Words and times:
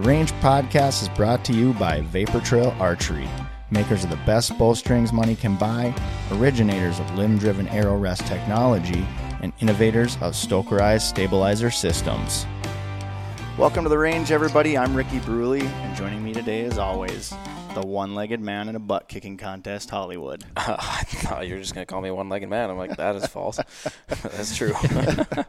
The 0.00 0.08
Range 0.08 0.32
Podcast 0.40 1.02
is 1.02 1.10
brought 1.10 1.44
to 1.44 1.52
you 1.52 1.74
by 1.74 2.00
Vapor 2.00 2.40
Trail 2.40 2.74
Archery, 2.80 3.28
makers 3.70 4.02
of 4.02 4.08
the 4.08 4.16
best 4.24 4.56
bowstrings 4.56 5.12
money 5.12 5.36
can 5.36 5.56
buy, 5.56 5.94
originators 6.32 6.98
of 6.98 7.14
limb 7.16 7.36
driven 7.36 7.68
arrow 7.68 7.98
rest 7.98 8.26
technology, 8.26 9.06
and 9.42 9.52
innovators 9.60 10.14
of 10.22 10.32
Stokerized 10.32 11.02
stabilizer 11.02 11.70
systems. 11.70 12.46
Welcome 13.58 13.84
to 13.84 13.90
the 13.90 13.98
range, 13.98 14.32
everybody. 14.32 14.78
I'm 14.78 14.94
Ricky 14.94 15.18
Bruley, 15.18 15.64
and 15.64 15.94
joining 15.94 16.24
me 16.24 16.32
today, 16.32 16.64
as 16.64 16.78
always, 16.78 17.34
the 17.74 17.86
one 17.86 18.14
legged 18.14 18.40
man 18.40 18.70
in 18.70 18.76
a 18.76 18.80
butt 18.80 19.06
kicking 19.06 19.36
contest, 19.36 19.90
Hollywood. 19.90 20.42
Uh, 20.56 20.76
I 20.78 21.02
thought 21.04 21.46
you 21.46 21.56
were 21.56 21.60
just 21.60 21.74
going 21.74 21.86
to 21.86 21.92
call 21.92 22.00
me 22.00 22.10
one 22.10 22.30
legged 22.30 22.48
man. 22.48 22.70
I'm 22.70 22.78
like, 22.78 22.96
that 22.96 23.16
is 23.16 23.26
false. 23.26 23.60
That's 24.08 24.56
true. 24.56 24.72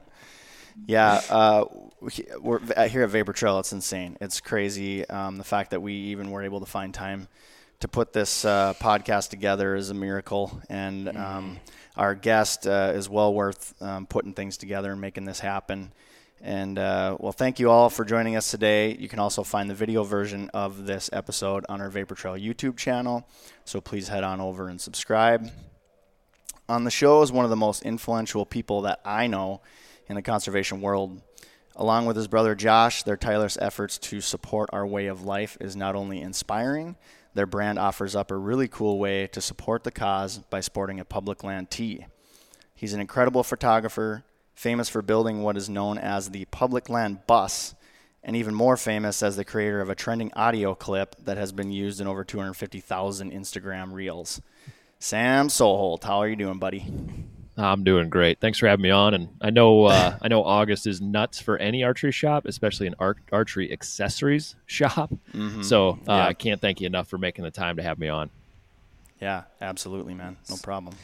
Yeah, 0.87 1.21
uh, 1.29 1.65
we're 2.39 2.59
here 2.87 3.03
at 3.03 3.09
Vapor 3.09 3.33
Trail. 3.33 3.59
It's 3.59 3.73
insane. 3.73 4.17
It's 4.19 4.41
crazy. 4.41 5.07
Um, 5.07 5.37
the 5.37 5.43
fact 5.43 5.71
that 5.71 5.81
we 5.81 5.93
even 5.93 6.31
were 6.31 6.41
able 6.41 6.59
to 6.59 6.65
find 6.65 6.93
time 6.93 7.27
to 7.79 7.87
put 7.87 8.11
this 8.11 8.43
uh, 8.43 8.73
podcast 8.79 9.29
together 9.29 9.75
is 9.75 9.91
a 9.91 9.93
miracle, 9.93 10.59
and 10.69 11.15
um, 11.15 11.59
our 11.95 12.15
guest 12.15 12.65
uh, 12.65 12.93
is 12.95 13.07
well 13.07 13.33
worth 13.33 13.79
um, 13.81 14.07
putting 14.07 14.33
things 14.33 14.57
together 14.57 14.91
and 14.91 14.99
making 14.99 15.25
this 15.25 15.39
happen. 15.39 15.91
And 16.41 16.79
uh, 16.79 17.17
well, 17.19 17.31
thank 17.31 17.59
you 17.59 17.69
all 17.69 17.89
for 17.89 18.03
joining 18.03 18.35
us 18.35 18.49
today. 18.49 18.95
You 18.95 19.07
can 19.07 19.19
also 19.19 19.43
find 19.43 19.69
the 19.69 19.75
video 19.75 20.03
version 20.03 20.49
of 20.55 20.87
this 20.87 21.07
episode 21.13 21.65
on 21.69 21.81
our 21.81 21.89
Vapor 21.89 22.15
Trail 22.15 22.33
YouTube 22.33 22.77
channel. 22.77 23.27
So 23.63 23.79
please 23.79 24.07
head 24.07 24.23
on 24.23 24.41
over 24.41 24.67
and 24.67 24.81
subscribe. 24.81 25.51
On 26.67 26.83
the 26.83 26.89
show 26.89 27.21
is 27.21 27.31
one 27.31 27.45
of 27.45 27.51
the 27.51 27.57
most 27.57 27.83
influential 27.83 28.43
people 28.43 28.81
that 28.81 29.01
I 29.05 29.27
know 29.27 29.61
in 30.07 30.15
the 30.15 30.21
conservation 30.21 30.81
world. 30.81 31.21
Along 31.75 32.05
with 32.05 32.17
his 32.17 32.27
brother 32.27 32.53
Josh, 32.53 33.03
their 33.03 33.17
tireless 33.17 33.57
efforts 33.61 33.97
to 33.99 34.21
support 34.21 34.69
our 34.73 34.85
way 34.85 35.07
of 35.07 35.23
life 35.23 35.57
is 35.61 35.75
not 35.75 35.95
only 35.95 36.21
inspiring, 36.21 36.95
their 37.33 37.45
brand 37.45 37.79
offers 37.79 38.15
up 38.15 38.29
a 38.29 38.35
really 38.35 38.67
cool 38.67 38.99
way 38.99 39.27
to 39.27 39.39
support 39.39 39.83
the 39.83 39.91
cause 39.91 40.39
by 40.49 40.59
sporting 40.59 40.99
a 40.99 41.05
public 41.05 41.43
land 41.43 41.69
tee. 41.69 42.05
He's 42.75 42.93
an 42.93 42.99
incredible 42.99 43.43
photographer, 43.43 44.23
famous 44.53 44.89
for 44.89 45.01
building 45.01 45.43
what 45.43 45.55
is 45.55 45.69
known 45.69 45.97
as 45.97 46.29
the 46.29 46.45
public 46.45 46.89
land 46.89 47.25
bus, 47.25 47.73
and 48.23 48.35
even 48.35 48.53
more 48.53 48.75
famous 48.75 49.23
as 49.23 49.37
the 49.37 49.45
creator 49.45 49.81
of 49.81 49.89
a 49.89 49.95
trending 49.95 50.31
audio 50.33 50.75
clip 50.75 51.15
that 51.23 51.37
has 51.37 51.51
been 51.51 51.71
used 51.71 52.01
in 52.01 52.07
over 52.07 52.23
250,000 52.23 53.31
Instagram 53.31 53.93
reels. 53.93 54.41
Sam 54.99 55.47
Soholt, 55.47 56.03
how 56.03 56.19
are 56.19 56.27
you 56.27 56.35
doing, 56.35 56.59
buddy? 56.59 56.85
I'm 57.61 57.83
doing 57.83 58.09
great. 58.09 58.39
Thanks 58.39 58.57
for 58.59 58.67
having 58.67 58.83
me 58.83 58.89
on. 58.89 59.13
And 59.13 59.29
I 59.41 59.49
know 59.49 59.85
uh, 59.85 60.17
I 60.21 60.27
know 60.27 60.43
August 60.43 60.87
is 60.87 61.01
nuts 61.01 61.39
for 61.41 61.57
any 61.57 61.83
archery 61.83 62.11
shop, 62.11 62.45
especially 62.45 62.87
an 62.87 62.95
ar- 62.99 63.17
archery 63.31 63.71
accessories 63.71 64.55
shop. 64.65 65.11
Mhm. 65.33 65.63
So 65.63 65.91
uh, 65.91 65.95
Yeah. 66.07 66.27
I 66.27 66.33
can't 66.33 66.59
thank 66.61 66.81
you 66.81 66.87
enough 66.87 67.07
for 67.07 67.17
making 67.17 67.43
the 67.43 67.51
time 67.51 67.77
to 67.77 67.83
have 67.83 67.99
me 67.99 68.07
on. 68.09 68.29
Yeah, 69.19 69.43
absolutely, 69.61 70.13
man. 70.15 70.37
No 70.49 70.55
problem. 70.57 70.95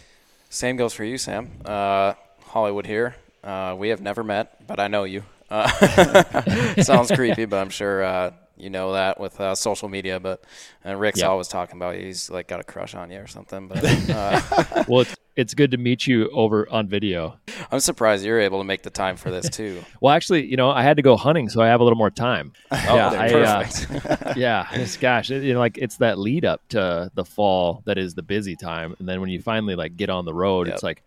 Same 0.50 0.76
goes 0.78 0.94
for 0.94 1.04
you, 1.04 1.18
Sam. 1.18 1.52
Uh, 1.64 2.14
Hollywood 2.46 2.86
here. 2.88 3.16
Uh, 3.44 3.76
we 3.78 3.90
have 3.90 4.02
never 4.02 4.24
met, 4.24 4.66
but 4.66 4.80
I 4.80 4.88
know 4.88 5.04
you. 5.04 5.24
Uh, 5.50 5.68
sounds 6.82 7.12
creepy, 7.12 7.46
but 7.46 7.58
I'm 7.58 7.70
sure 7.70 8.04
uh, 8.04 8.32
you 8.58 8.70
know 8.70 8.94
that 8.94 9.20
with 9.20 9.40
uh, 9.40 9.56
social 9.56 9.90
media. 9.90 10.20
But 10.20 10.44
uh, 10.86 10.96
Rick's 10.96 11.20
Yeah. 11.20 11.28
always 11.28 11.48
talking 11.48 11.78
about 11.78 11.96
he's 11.96 12.30
like 12.30 12.48
got 12.48 12.60
a 12.60 12.64
crush 12.64 12.96
on 12.96 13.12
you 13.12 13.20
or 13.20 13.28
something. 13.28 13.68
But 13.68 13.84
uh, 14.10 14.84
well, 14.88 15.02
it's, 15.02 15.16
it's 15.36 15.54
good 15.54 15.72
to 15.72 15.78
meet 15.78 16.08
you 16.08 16.30
over 16.32 16.68
on 16.72 16.88
video. 16.88 17.40
I'm 17.72 17.80
surprised 17.80 18.26
you're 18.26 18.40
able 18.40 18.60
to 18.60 18.64
make 18.64 18.82
the 18.84 18.90
time 18.90 19.18
for 19.18 19.30
this 19.32 19.50
too. 19.50 19.84
Well, 20.02 20.14
actually, 20.16 20.46
you 20.46 20.58
know, 20.58 20.70
I 20.70 20.84
had 20.84 20.98
to 20.98 21.04
go 21.04 21.18
hunting, 21.18 21.50
so 21.50 21.62
I 21.62 21.68
have 21.68 21.80
a 21.80 21.84
little 21.84 21.98
more 21.98 22.12
time. 22.12 22.54
Oh, 22.72 22.96
yeah, 22.96 23.10
I, 23.10 23.34
uh, 23.34 24.34
yeah, 24.38 24.68
it's, 24.74 24.98
gosh, 24.98 25.30
it, 25.32 25.44
you 25.44 25.54
know, 25.54 25.60
like 25.60 25.78
it's 25.78 25.98
that 25.98 26.18
lead 26.20 26.46
up 26.46 26.62
to 26.70 27.12
the 27.16 27.26
fall 27.26 27.82
that 27.86 27.98
is 27.98 28.14
the 28.14 28.22
busy 28.24 28.56
time, 28.56 28.96
and 29.00 29.08
then 29.10 29.20
when 29.22 29.30
you 29.30 29.42
finally 29.42 29.76
like 29.76 29.98
get 29.98 30.10
on 30.10 30.26
the 30.26 30.34
road, 30.34 30.68
Yep. 30.68 30.74
it's 30.76 30.84
like, 30.84 31.04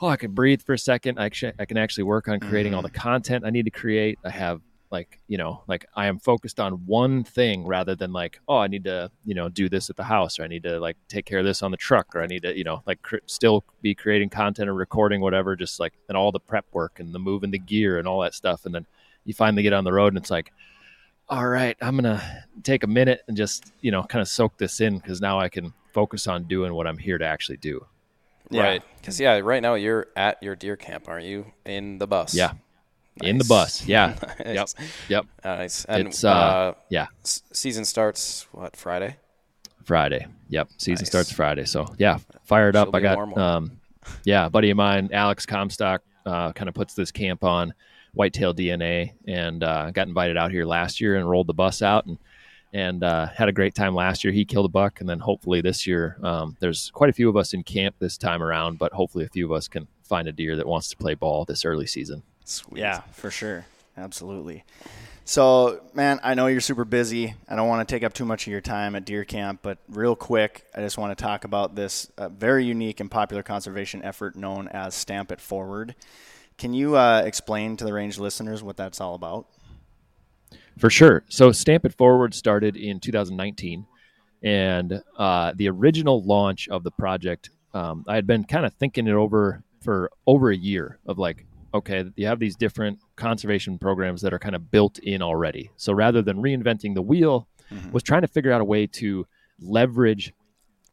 oh, 0.00 0.08
I 0.08 0.16
can 0.16 0.32
breathe 0.32 0.62
for 0.62 0.72
a 0.72 0.78
second. 0.78 1.18
I 1.18 1.26
I 1.58 1.64
can 1.64 1.76
actually 1.76 2.04
work 2.04 2.28
on 2.28 2.40
creating 2.40 2.74
all 2.74 2.82
the 2.82 2.90
content 2.90 3.44
I 3.46 3.50
need 3.50 3.64
to 3.66 3.70
create. 3.70 4.18
I 4.24 4.30
have 4.30 4.60
like 4.90 5.18
you 5.26 5.36
know 5.36 5.62
like 5.66 5.84
I 5.94 6.06
am 6.06 6.18
focused 6.18 6.60
on 6.60 6.74
one 6.86 7.24
thing 7.24 7.66
rather 7.66 7.94
than 7.94 8.12
like 8.12 8.40
oh 8.48 8.58
I 8.58 8.66
need 8.68 8.84
to 8.84 9.10
you 9.24 9.34
know 9.34 9.48
do 9.48 9.68
this 9.68 9.90
at 9.90 9.96
the 9.96 10.04
house 10.04 10.38
or 10.38 10.44
I 10.44 10.46
need 10.46 10.62
to 10.62 10.78
like 10.78 10.96
take 11.08 11.26
care 11.26 11.40
of 11.40 11.44
this 11.44 11.62
on 11.62 11.70
the 11.70 11.76
truck 11.76 12.14
or 12.14 12.22
I 12.22 12.26
need 12.26 12.42
to 12.42 12.56
you 12.56 12.64
know 12.64 12.82
like 12.86 13.02
cr- 13.02 13.16
still 13.26 13.64
be 13.82 13.94
creating 13.94 14.30
content 14.30 14.68
or 14.68 14.74
recording 14.74 15.20
whatever 15.20 15.56
just 15.56 15.80
like 15.80 15.92
and 16.08 16.16
all 16.16 16.30
the 16.32 16.40
prep 16.40 16.66
work 16.72 17.00
and 17.00 17.14
the 17.14 17.18
moving 17.18 17.50
the 17.50 17.58
gear 17.58 17.98
and 17.98 18.06
all 18.06 18.20
that 18.20 18.34
stuff 18.34 18.64
and 18.64 18.74
then 18.74 18.86
you 19.24 19.34
finally 19.34 19.62
get 19.62 19.72
on 19.72 19.84
the 19.84 19.92
road 19.92 20.08
and 20.12 20.18
it's 20.18 20.30
like 20.30 20.52
all 21.28 21.46
right 21.48 21.76
i'm 21.80 21.96
gonna 21.96 22.44
take 22.62 22.84
a 22.84 22.86
minute 22.86 23.22
and 23.26 23.36
just 23.36 23.72
you 23.80 23.90
know 23.90 24.04
kind 24.04 24.22
of 24.22 24.28
soak 24.28 24.56
this 24.58 24.80
in 24.80 24.98
because 24.98 25.20
now 25.20 25.40
i 25.40 25.48
can 25.48 25.72
focus 25.92 26.28
on 26.28 26.44
doing 26.44 26.72
what 26.72 26.86
i'm 26.86 26.98
here 26.98 27.18
to 27.18 27.24
actually 27.26 27.56
do 27.56 27.84
Yeah. 28.50 28.62
Right. 28.62 28.82
Because 29.00 29.18
yeah, 29.18 29.40
right 29.40 29.60
now 29.60 29.74
you're 29.74 30.06
at 30.14 30.40
your 30.40 30.54
deer 30.54 30.76
camp, 30.76 31.08
aren't 31.08 31.24
you? 31.26 31.46
In 31.64 31.98
the 31.98 32.06
bus. 32.06 32.32
yeah 32.32 32.52
in 33.22 33.38
the 33.38 33.44
bus 33.44 33.86
yeah 33.86 34.14
Nice. 34.44 34.74
yep 34.74 34.86
yep 35.08 35.26
Nice. 35.44 35.84
And 35.86 36.08
It's, 36.08 36.24
uh, 36.24 36.30
uh, 36.30 36.74
yeah. 36.90 37.06
season 37.22 37.84
starts 37.84 38.46
what 38.52 38.76
Friday? 38.76 39.16
friday 39.84 40.26
yep 40.48 40.68
season 40.78 41.02
Nice. 41.04 41.08
starts 41.08 41.32
friday 41.32 41.64
so 41.64 41.86
yeah 41.98 42.18
fired 42.44 42.74
up 42.76 42.88
She'll 42.88 42.96
i 42.96 43.00
got 43.00 43.38
um 43.38 43.78
yeah 44.24 44.46
a 44.46 44.50
buddy 44.50 44.70
of 44.70 44.76
mine 44.76 45.10
alex 45.12 45.46
comstock 45.46 46.02
uh, 46.26 46.52
kind 46.52 46.68
of 46.68 46.74
puts 46.74 46.94
this 46.94 47.12
camp 47.12 47.44
on 47.44 47.72
whitetail 48.14 48.52
dna 48.52 49.12
and 49.28 49.62
uh, 49.62 49.90
got 49.92 50.08
invited 50.08 50.36
out 50.36 50.50
here 50.50 50.64
last 50.64 51.00
year 51.00 51.16
and 51.16 51.28
rolled 51.30 51.46
the 51.46 51.54
bus 51.54 51.82
out 51.82 52.06
and 52.06 52.18
and 52.72 53.04
uh, 53.04 53.26
had 53.28 53.48
a 53.48 53.52
great 53.52 53.74
time 53.74 53.94
last 53.94 54.22
year. 54.22 54.32
He 54.34 54.44
killed 54.44 54.66
a 54.66 54.68
buck, 54.68 55.00
and 55.00 55.08
then 55.08 55.18
hopefully 55.20 55.62
this 55.62 55.86
year, 55.86 56.18
um, 56.22 56.56
there's 56.60 56.90
quite 56.90 57.08
a 57.08 57.12
few 57.12 57.28
of 57.30 57.36
us 57.36 57.54
in 57.54 57.62
camp 57.62 57.94
this 58.00 58.18
time 58.18 58.42
around, 58.42 58.76
but 58.76 58.92
hopefully 58.92 59.24
a 59.24 59.28
few 59.30 59.46
of 59.46 59.52
us 59.52 59.66
can 59.66 59.86
find 60.02 60.28
a 60.28 60.32
deer 60.32 60.56
that 60.56 60.66
wants 60.66 60.88
to 60.90 60.96
play 60.96 61.14
ball 61.14 61.46
this 61.46 61.64
early 61.64 61.86
season. 61.86 62.22
Sweet. 62.46 62.80
Yeah, 62.80 63.00
for 63.12 63.30
sure. 63.30 63.66
Absolutely. 63.96 64.64
So, 65.24 65.80
man, 65.94 66.20
I 66.22 66.34
know 66.34 66.46
you're 66.46 66.60
super 66.60 66.84
busy. 66.84 67.34
I 67.48 67.56
don't 67.56 67.66
want 67.66 67.86
to 67.86 67.92
take 67.92 68.04
up 68.04 68.12
too 68.12 68.24
much 68.24 68.46
of 68.46 68.52
your 68.52 68.60
time 68.60 68.94
at 68.94 69.04
deer 69.04 69.24
camp, 69.24 69.58
but 69.62 69.78
real 69.88 70.14
quick, 70.14 70.64
I 70.72 70.80
just 70.80 70.96
want 70.96 71.16
to 71.16 71.20
talk 71.20 71.42
about 71.42 71.74
this 71.74 72.08
uh, 72.16 72.28
very 72.28 72.64
unique 72.64 73.00
and 73.00 73.10
popular 73.10 73.42
conservation 73.42 74.04
effort 74.04 74.36
known 74.36 74.68
as 74.68 74.94
Stamp 74.94 75.32
It 75.32 75.40
Forward. 75.40 75.96
Can 76.56 76.72
you 76.72 76.96
uh, 76.96 77.22
explain 77.24 77.76
to 77.78 77.84
the 77.84 77.92
range 77.92 78.20
listeners 78.20 78.62
what 78.62 78.76
that's 78.76 79.00
all 79.00 79.16
about? 79.16 79.46
For 80.78 80.90
sure. 80.90 81.24
So 81.28 81.50
Stamp 81.50 81.84
It 81.84 81.94
Forward 81.94 82.32
started 82.32 82.76
in 82.76 83.00
2019, 83.00 83.86
and 84.44 85.02
uh, 85.18 85.52
the 85.56 85.68
original 85.70 86.22
launch 86.22 86.68
of 86.68 86.84
the 86.84 86.92
project, 86.92 87.50
um, 87.74 88.04
I 88.06 88.14
had 88.14 88.28
been 88.28 88.44
kind 88.44 88.64
of 88.64 88.72
thinking 88.74 89.08
it 89.08 89.14
over 89.14 89.64
for 89.82 90.12
over 90.24 90.50
a 90.50 90.56
year 90.56 91.00
of 91.06 91.18
like, 91.18 91.44
okay, 91.76 92.04
you 92.16 92.26
have 92.26 92.38
these 92.38 92.56
different 92.56 92.98
conservation 93.16 93.78
programs 93.78 94.22
that 94.22 94.32
are 94.34 94.38
kind 94.38 94.54
of 94.54 94.70
built 94.70 94.98
in 94.98 95.22
already. 95.22 95.70
So 95.76 95.92
rather 95.92 96.22
than 96.22 96.42
reinventing 96.42 96.94
the 96.94 97.02
wheel, 97.02 97.48
mm-hmm. 97.72 97.92
was 97.92 98.02
trying 98.02 98.22
to 98.22 98.28
figure 98.28 98.52
out 98.52 98.60
a 98.60 98.64
way 98.64 98.86
to 98.86 99.26
leverage 99.60 100.32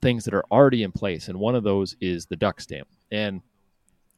things 0.01 0.25
that 0.25 0.33
are 0.33 0.45
already 0.51 0.83
in 0.83 0.91
place, 0.91 1.27
and 1.27 1.39
one 1.39 1.55
of 1.55 1.63
those 1.63 1.95
is 2.01 2.25
the 2.25 2.35
duck 2.35 2.61
stamp. 2.61 2.87
And 3.11 3.41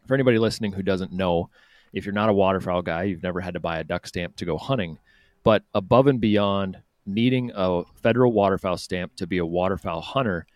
for 0.07 0.13
anybody 0.13 0.37
listening 0.37 0.73
who 0.73 0.83
doesn't 0.83 1.11
know, 1.11 1.49
if 1.93 2.05
you're 2.05 2.13
not 2.13 2.29
a 2.29 2.33
waterfowl 2.33 2.81
guy, 2.81 3.03
you've 3.03 3.23
never 3.23 3.39
had 3.39 3.53
to 3.53 3.59
buy 3.59 3.79
a 3.79 3.83
duck 3.83 4.05
stamp 4.07 4.35
to 4.37 4.45
go 4.45 4.57
hunting 4.57 4.97
but 5.45 5.63
above 5.75 6.07
and 6.07 6.19
beyond 6.19 6.79
needing 7.05 7.51
a 7.55 7.83
federal 8.01 8.33
waterfowl 8.33 8.77
stamp 8.77 9.15
to 9.15 9.27
be 9.27 9.37
a 9.37 9.45
waterfowl 9.45 10.01
hunter, 10.01 10.47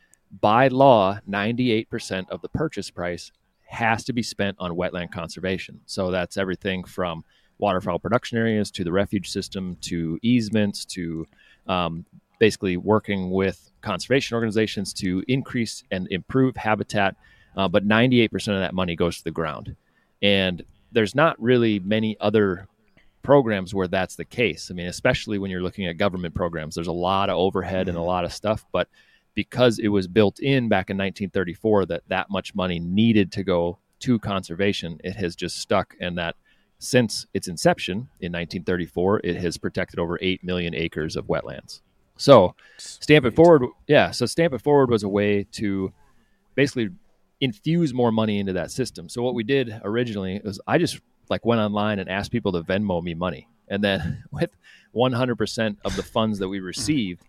by 0.41 0.67
law, 0.67 1.19
98% 1.29 2.27
of 2.29 2.41
the 2.41 2.50
purchase 2.50 2.89
price 2.89 3.31
has 3.69 4.04
to 4.06 4.13
be 4.13 4.24
spent 4.24 4.57
on 4.60 4.71
wetland 4.71 5.12
conservation. 5.12 5.80
So 5.86 6.12
that's 6.12 6.38
everything 6.38 6.83
from 6.83 7.24
waterfowl 7.60 8.00
production 8.00 8.38
areas 8.38 8.71
to 8.71 8.83
the 8.83 8.92
refuge 8.92 9.30
system 9.30 9.77
to 9.81 10.18
easements 10.21 10.86
to 10.86 11.27
um, 11.68 12.06
basically 12.39 12.77
working 12.77 13.30
with 13.30 13.71
conservation 13.81 14.36
organizations 14.36 14.94
to 14.94 15.24
increase 15.27 15.83
and 15.92 16.07
improve 16.10 16.56
habitat. 16.56 17.16
Uh, 17.56 17.68
but 17.68 17.88
98% 17.88 18.33
of 18.54 18.60
that 18.60 18.74
money 18.74 18.95
goes 18.95 19.18
to 19.18 19.24
the 19.24 19.31
ground. 19.31 19.75
And 20.21 20.63
there's 20.92 21.13
not 21.13 21.39
really 21.42 21.80
many 21.80 22.18
other 22.19 22.68
programs 23.21 23.74
where 23.74 23.88
that's 23.88 24.16
the 24.16 24.25
case. 24.25 24.71
I 24.71 24.74
mean, 24.74 24.88
especially 24.88 25.38
when 25.38 25.51
you're 25.51 25.62
looking 25.62 25.86
at 25.86 25.98
government 25.98 26.33
programs, 26.33 26.75
there's 26.75 26.88
a 26.88 26.92
lot 26.92 27.30
of 27.30 27.38
overhead 27.38 27.89
and 27.89 27.98
a 27.98 28.01
lot 28.01 28.25
of 28.25 28.33
stuff. 28.33 28.66
But 28.71 28.88
because 29.39 29.80
it 29.80 29.88
was 29.88 30.06
built 30.06 30.38
in 30.41 30.68
back 30.68 30.89
in 30.89 30.97
1934 30.97 31.86
that 31.86 32.03
that 32.09 32.30
much 32.30 32.53
money 32.53 32.77
needed 32.77 33.31
to 33.31 33.41
go 33.41 33.80
to 33.97 34.19
conservation, 34.19 35.00
it 35.01 35.15
has 35.15 35.33
just 35.33 35.59
stuck. 35.59 35.95
And 36.01 36.18
that 36.18 36.36
since 36.77 37.25
its 37.33 37.47
inception 37.47 38.09
in 38.19 38.33
1934, 38.33 39.21
it 39.24 39.38
has 39.38 39.57
protected 39.57 39.97
over 39.97 40.19
8 40.21 40.44
million 40.44 40.75
acres 40.75 41.15
of 41.15 41.27
wetlands. 41.27 41.80
So, 42.18 42.53
Stamp 42.75 43.25
It 43.25 43.33
Forward, 43.33 43.69
yeah. 43.88 44.12
So, 44.12 44.25
Stamp 44.25 44.53
It 44.53 44.62
Forward 44.62 44.89
was 44.89 45.03
a 45.03 45.07
way 45.07 45.45
to 45.53 45.94
basically 46.56 46.89
infuse 47.39 47.94
more 47.94 48.12
money 48.12 48.39
into 48.39 48.51
that 48.51 48.71
system. 48.71 49.07
So, 49.07 49.21
what 49.21 49.35
we 49.35 49.45
did 49.45 49.74
originally 49.85 50.42
was 50.44 50.59
I 50.68 50.80
just 50.80 51.00
like 51.30 51.45
went 51.45 51.62
online 51.62 52.00
and 52.00 52.09
asked 52.09 52.33
people 52.33 52.51
to 52.51 52.62
Venmo 52.62 53.01
me 53.01 53.13
money, 53.13 53.47
and 53.69 53.81
then 53.81 54.25
with 54.33 54.50
100% 54.94 55.77
of 55.85 55.95
the 55.95 56.03
funds 56.03 56.39
that 56.39 56.50
we 56.50 56.59
received, 56.74 57.24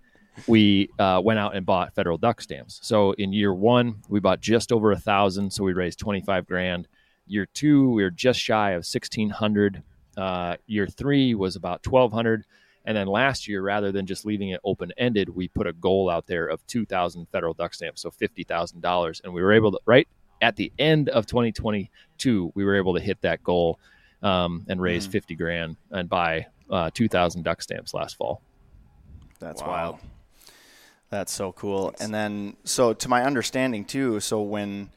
we 0.47 0.91
uh, 0.99 1.21
went 1.23 1.39
out 1.39 1.55
and 1.55 1.65
bought 1.65 1.95
federal 1.95 2.19
duck 2.19 2.41
stamps. 2.41 2.81
So, 2.83 3.13
in 3.13 3.33
year 3.33 3.55
one, 3.55 3.97
we 4.09 4.21
bought 4.21 4.41
just 4.41 4.73
over 4.73 4.93
a 4.93 4.99
thousand, 4.99 5.53
so 5.53 5.65
we 5.65 5.73
raised 5.73 5.99
25 5.99 6.47
grand 6.47 6.89
Year 7.31 7.47
two, 7.47 7.91
we 7.91 8.03
were 8.03 8.11
just 8.11 8.41
shy 8.41 8.71
of 8.71 8.79
1,600. 8.79 9.85
Uh, 10.17 10.57
year 10.67 10.89
three 10.89 11.37
was 11.37 11.55
about 11.55 11.87
1,200. 11.87 12.45
And 12.85 12.97
then 12.97 13.07
last 13.07 13.47
year, 13.47 13.63
rather 13.63 13.93
than 13.93 14.05
just 14.05 14.27
leaving 14.27 14.49
it 14.49 14.61
open 14.65 14.91
ended, 14.99 15.29
we 15.29 15.47
put 15.47 15.69
a 15.69 15.73
goal 15.73 16.11
out 16.11 16.27
there 16.27 16.49
of 16.49 16.67
2,000 16.67 17.29
federal 17.31 17.55
duck 17.55 17.73
stamps, 17.73 18.03
so 18.03 18.11
$50,000. 18.11 19.21
And 19.23 19.33
we 19.33 19.43
were 19.43 19.53
able 19.53 19.71
to, 19.71 19.79
right 19.87 20.09
at 20.43 20.57
the 20.57 20.73
end 20.81 21.09
of 21.11 21.27
2022, 21.27 22.51
we 22.57 22.65
were 22.65 22.75
able 22.75 22.95
to 22.95 23.01
hit 23.01 23.21
that 23.21 23.45
goal 23.45 23.79
um, 24.25 24.67
and 24.69 24.83
raise 24.83 25.07
mm. 25.07 25.13
50 25.13 25.37
grand 25.37 25.77
and 25.93 26.09
buy 26.09 26.47
uh, 26.69 26.91
2,000 26.93 27.45
duck 27.45 27.63
stamps 27.63 27.95
last 27.95 28.17
fall. 28.17 28.43
That's 29.39 29.63
wow. 29.63 29.69
wild. 29.69 29.99
That's 31.11 31.33
so 31.33 31.53
cool. 31.53 31.93
And 32.01 32.15
then, 32.15 32.57
so 32.65 32.93
to 32.93 33.09
my 33.09 33.25
understanding 33.25 33.85
too, 33.85 34.21
so 34.21 34.41
when, 34.43 34.91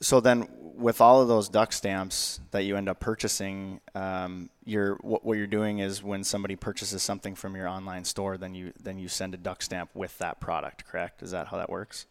so 0.00 0.20
then 0.20 0.48
with 0.76 1.00
all 1.00 1.20
of 1.20 1.28
those 1.28 1.48
duck 1.48 1.72
stamps 1.72 2.40
that 2.52 2.62
you 2.62 2.76
end 2.76 2.88
up 2.88 3.00
purchasing, 3.00 3.80
um, 3.94 4.48
you're 4.64 4.94
what, 4.96 5.24
what, 5.24 5.36
you're 5.36 5.46
doing 5.46 5.80
is 5.80 6.02
when 6.02 6.24
somebody 6.24 6.56
purchases 6.56 7.02
something 7.02 7.34
from 7.34 7.56
your 7.56 7.68
online 7.68 8.04
store, 8.04 8.36
then 8.36 8.54
you 8.54 8.72
then 8.80 8.98
you 8.98 9.08
send 9.08 9.34
a 9.34 9.36
duck 9.36 9.62
stamp 9.62 9.90
with 9.94 10.16
that 10.18 10.40
product. 10.40 10.86
Correct? 10.86 11.22
Is 11.22 11.32
that 11.32 11.48
how 11.48 11.58
that 11.58 11.70
works? 11.70 12.06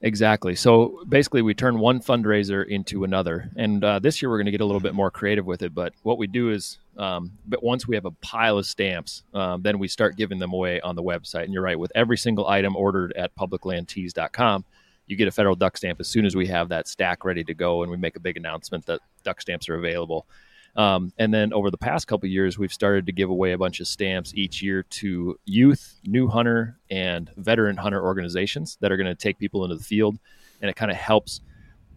Exactly. 0.00 0.54
So 0.54 1.02
basically, 1.08 1.42
we 1.42 1.54
turn 1.54 1.80
one 1.80 1.98
fundraiser 1.98 2.64
into 2.64 3.02
another, 3.02 3.50
and 3.56 3.82
uh, 3.82 3.98
this 3.98 4.22
year 4.22 4.30
we're 4.30 4.36
going 4.36 4.46
to 4.46 4.52
get 4.52 4.60
a 4.60 4.64
little 4.64 4.80
bit 4.80 4.94
more 4.94 5.10
creative 5.10 5.44
with 5.44 5.62
it. 5.62 5.74
But 5.74 5.92
what 6.04 6.18
we 6.18 6.28
do 6.28 6.50
is, 6.50 6.78
um, 6.96 7.32
but 7.46 7.64
once 7.64 7.88
we 7.88 7.96
have 7.96 8.04
a 8.04 8.12
pile 8.12 8.58
of 8.58 8.66
stamps, 8.66 9.24
um, 9.34 9.62
then 9.62 9.80
we 9.80 9.88
start 9.88 10.16
giving 10.16 10.38
them 10.38 10.52
away 10.52 10.80
on 10.82 10.94
the 10.94 11.02
website. 11.02 11.44
And 11.44 11.52
you're 11.52 11.64
right, 11.64 11.78
with 11.78 11.90
every 11.96 12.16
single 12.16 12.46
item 12.46 12.76
ordered 12.76 13.12
at 13.14 13.34
publiclandtees.com, 13.34 14.64
you 15.08 15.16
get 15.16 15.26
a 15.26 15.32
federal 15.32 15.56
duck 15.56 15.76
stamp 15.76 15.98
as 15.98 16.06
soon 16.06 16.24
as 16.24 16.36
we 16.36 16.46
have 16.46 16.68
that 16.68 16.86
stack 16.86 17.24
ready 17.24 17.42
to 17.42 17.54
go 17.54 17.82
and 17.82 17.90
we 17.90 17.96
make 17.96 18.14
a 18.14 18.20
big 18.20 18.36
announcement 18.36 18.86
that 18.86 19.00
duck 19.24 19.40
stamps 19.40 19.68
are 19.68 19.74
available. 19.74 20.26
Um, 20.76 21.12
and 21.18 21.34
then 21.34 21.52
over 21.52 21.70
the 21.70 21.78
past 21.78 22.06
couple 22.06 22.28
years, 22.28 22.58
we've 22.58 22.72
started 22.72 23.06
to 23.06 23.12
give 23.12 23.30
away 23.30 23.52
a 23.52 23.58
bunch 23.58 23.80
of 23.80 23.88
stamps 23.88 24.32
each 24.34 24.62
year 24.62 24.84
to 24.84 25.38
youth, 25.44 26.00
new 26.04 26.28
hunter, 26.28 26.78
and 26.90 27.30
veteran 27.36 27.76
hunter 27.76 28.02
organizations 28.02 28.78
that 28.80 28.92
are 28.92 28.96
going 28.96 29.08
to 29.08 29.14
take 29.14 29.38
people 29.38 29.64
into 29.64 29.76
the 29.76 29.82
field. 29.82 30.18
And 30.60 30.70
it 30.70 30.76
kind 30.76 30.90
of 30.90 30.96
helps 30.96 31.40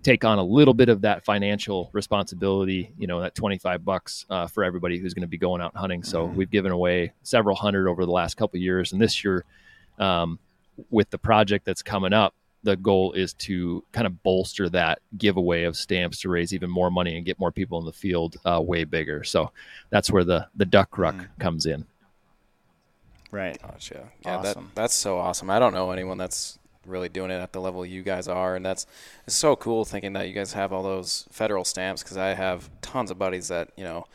take 0.03 0.25
on 0.25 0.39
a 0.39 0.43
little 0.43 0.73
bit 0.73 0.89
of 0.89 1.01
that 1.01 1.23
financial 1.23 1.89
responsibility, 1.93 2.91
you 2.97 3.07
know, 3.07 3.21
that 3.21 3.35
25 3.35 3.85
bucks 3.85 4.25
uh, 4.29 4.47
for 4.47 4.63
everybody 4.63 4.97
who's 4.97 5.13
going 5.13 5.21
to 5.21 5.27
be 5.27 5.37
going 5.37 5.61
out 5.61 5.75
hunting. 5.75 6.03
So 6.03 6.25
mm-hmm. 6.25 6.35
we've 6.35 6.49
given 6.49 6.71
away 6.71 7.13
several 7.23 7.55
hundred 7.55 7.87
over 7.87 8.05
the 8.05 8.11
last 8.11 8.35
couple 8.35 8.59
years. 8.59 8.91
And 8.93 9.01
this 9.01 9.23
year, 9.23 9.45
um, 9.99 10.39
with 10.89 11.09
the 11.11 11.17
project 11.17 11.65
that's 11.65 11.83
coming 11.83 12.13
up, 12.13 12.33
the 12.63 12.75
goal 12.75 13.13
is 13.13 13.33
to 13.33 13.83
kind 13.91 14.05
of 14.05 14.21
bolster 14.23 14.69
that 14.69 14.99
giveaway 15.17 15.63
of 15.63 15.75
stamps 15.75 16.19
to 16.21 16.29
raise 16.29 16.53
even 16.53 16.69
more 16.69 16.91
money 16.91 17.17
and 17.17 17.25
get 17.25 17.39
more 17.39 17.51
people 17.51 17.79
in 17.79 17.85
the 17.85 17.93
field 17.93 18.37
uh, 18.45 18.61
way 18.61 18.83
bigger. 18.83 19.23
So 19.23 19.51
that's 19.89 20.11
where 20.11 20.23
the 20.23 20.47
the 20.55 20.65
duck 20.65 20.97
ruck 20.97 21.15
mm. 21.15 21.27
comes 21.39 21.65
in. 21.65 21.85
Right. 23.31 23.59
Gotcha. 23.61 24.09
Yeah, 24.25 24.37
awesome. 24.37 24.71
that 24.73 24.81
that's 24.81 24.93
so 24.93 25.17
awesome. 25.17 25.49
I 25.49 25.59
don't 25.59 25.73
know 25.73 25.91
anyone 25.91 26.17
that's 26.17 26.59
really 26.85 27.09
doing 27.09 27.31
it 27.31 27.35
at 27.35 27.53
the 27.53 27.61
level 27.61 27.85
you 27.85 28.03
guys 28.03 28.27
are, 28.27 28.55
and 28.55 28.65
that's 28.65 28.85
it's 29.25 29.35
so 29.35 29.55
cool 29.55 29.85
thinking 29.85 30.13
that 30.13 30.27
you 30.27 30.33
guys 30.33 30.53
have 30.53 30.73
all 30.73 30.83
those 30.83 31.27
federal 31.31 31.63
stamps 31.63 32.03
because 32.03 32.17
I 32.17 32.33
have 32.33 32.69
tons 32.81 33.09
of 33.09 33.17
buddies 33.17 33.47
that 33.47 33.69
you 33.77 33.83
know 33.83 34.05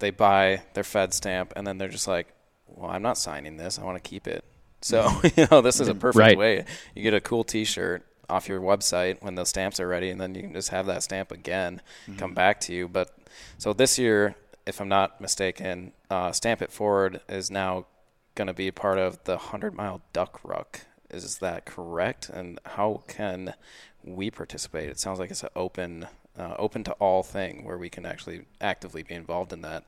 they 0.00 0.10
buy 0.10 0.62
their 0.74 0.84
Fed 0.84 1.14
stamp 1.14 1.52
and 1.56 1.66
then 1.66 1.78
they're 1.78 1.88
just 1.88 2.08
like, 2.08 2.28
well, 2.66 2.90
I'm 2.90 3.02
not 3.02 3.16
signing 3.16 3.56
this. 3.56 3.78
I 3.78 3.84
want 3.84 4.02
to 4.02 4.08
keep 4.08 4.26
it. 4.26 4.44
So 4.84 5.10
you 5.36 5.46
know, 5.50 5.62
this 5.62 5.80
is 5.80 5.88
a 5.88 5.94
perfect 5.94 6.18
right. 6.18 6.38
way. 6.38 6.66
You 6.94 7.02
get 7.02 7.14
a 7.14 7.20
cool 7.20 7.42
T-shirt 7.42 8.04
off 8.28 8.48
your 8.48 8.60
website 8.60 9.22
when 9.22 9.34
the 9.34 9.46
stamps 9.46 9.80
are 9.80 9.88
ready, 9.88 10.10
and 10.10 10.20
then 10.20 10.34
you 10.34 10.42
can 10.42 10.52
just 10.52 10.68
have 10.68 10.84
that 10.86 11.02
stamp 11.02 11.32
again 11.32 11.80
mm-hmm. 12.02 12.18
come 12.18 12.34
back 12.34 12.60
to 12.60 12.74
you. 12.74 12.86
But 12.86 13.16
so 13.56 13.72
this 13.72 13.98
year, 13.98 14.34
if 14.66 14.82
I'm 14.82 14.88
not 14.88 15.22
mistaken, 15.22 15.92
uh, 16.10 16.32
Stamp 16.32 16.60
It 16.60 16.70
Forward 16.70 17.22
is 17.30 17.50
now 17.50 17.86
going 18.34 18.46
to 18.46 18.52
be 18.52 18.70
part 18.70 18.98
of 18.98 19.24
the 19.24 19.38
Hundred 19.38 19.74
Mile 19.74 20.02
Duck 20.12 20.40
Ruck. 20.44 20.80
Is 21.10 21.38
that 21.38 21.64
correct? 21.64 22.28
And 22.28 22.58
how 22.64 23.04
can 23.08 23.54
we 24.02 24.30
participate? 24.30 24.90
It 24.90 25.00
sounds 25.00 25.18
like 25.18 25.30
it's 25.30 25.42
an 25.42 25.50
open, 25.56 26.08
uh, 26.38 26.56
open 26.58 26.84
to 26.84 26.92
all 26.92 27.22
thing 27.22 27.64
where 27.64 27.78
we 27.78 27.88
can 27.88 28.04
actually 28.04 28.42
actively 28.60 29.02
be 29.02 29.14
involved 29.14 29.52
in 29.52 29.62
that. 29.62 29.84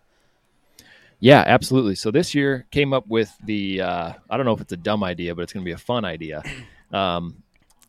Yeah, 1.21 1.43
absolutely. 1.47 1.95
So 1.95 2.11
this 2.11 2.35
year 2.35 2.67
came 2.71 2.93
up 2.93 3.07
with 3.09 3.35
the 3.45 3.81
uh, 3.81 4.13
I 4.29 4.37
don't 4.37 4.45
know 4.45 4.53
if 4.53 4.61
it's 4.61 4.73
a 4.73 4.77
dumb 4.77 5.03
idea, 5.03 5.35
but 5.35 5.43
it's 5.43 5.53
going 5.53 5.65
to 5.65 5.69
be 5.69 5.73
a 5.73 5.79
fun 5.79 6.05
idea 6.05 6.43
um, 6.93 7.43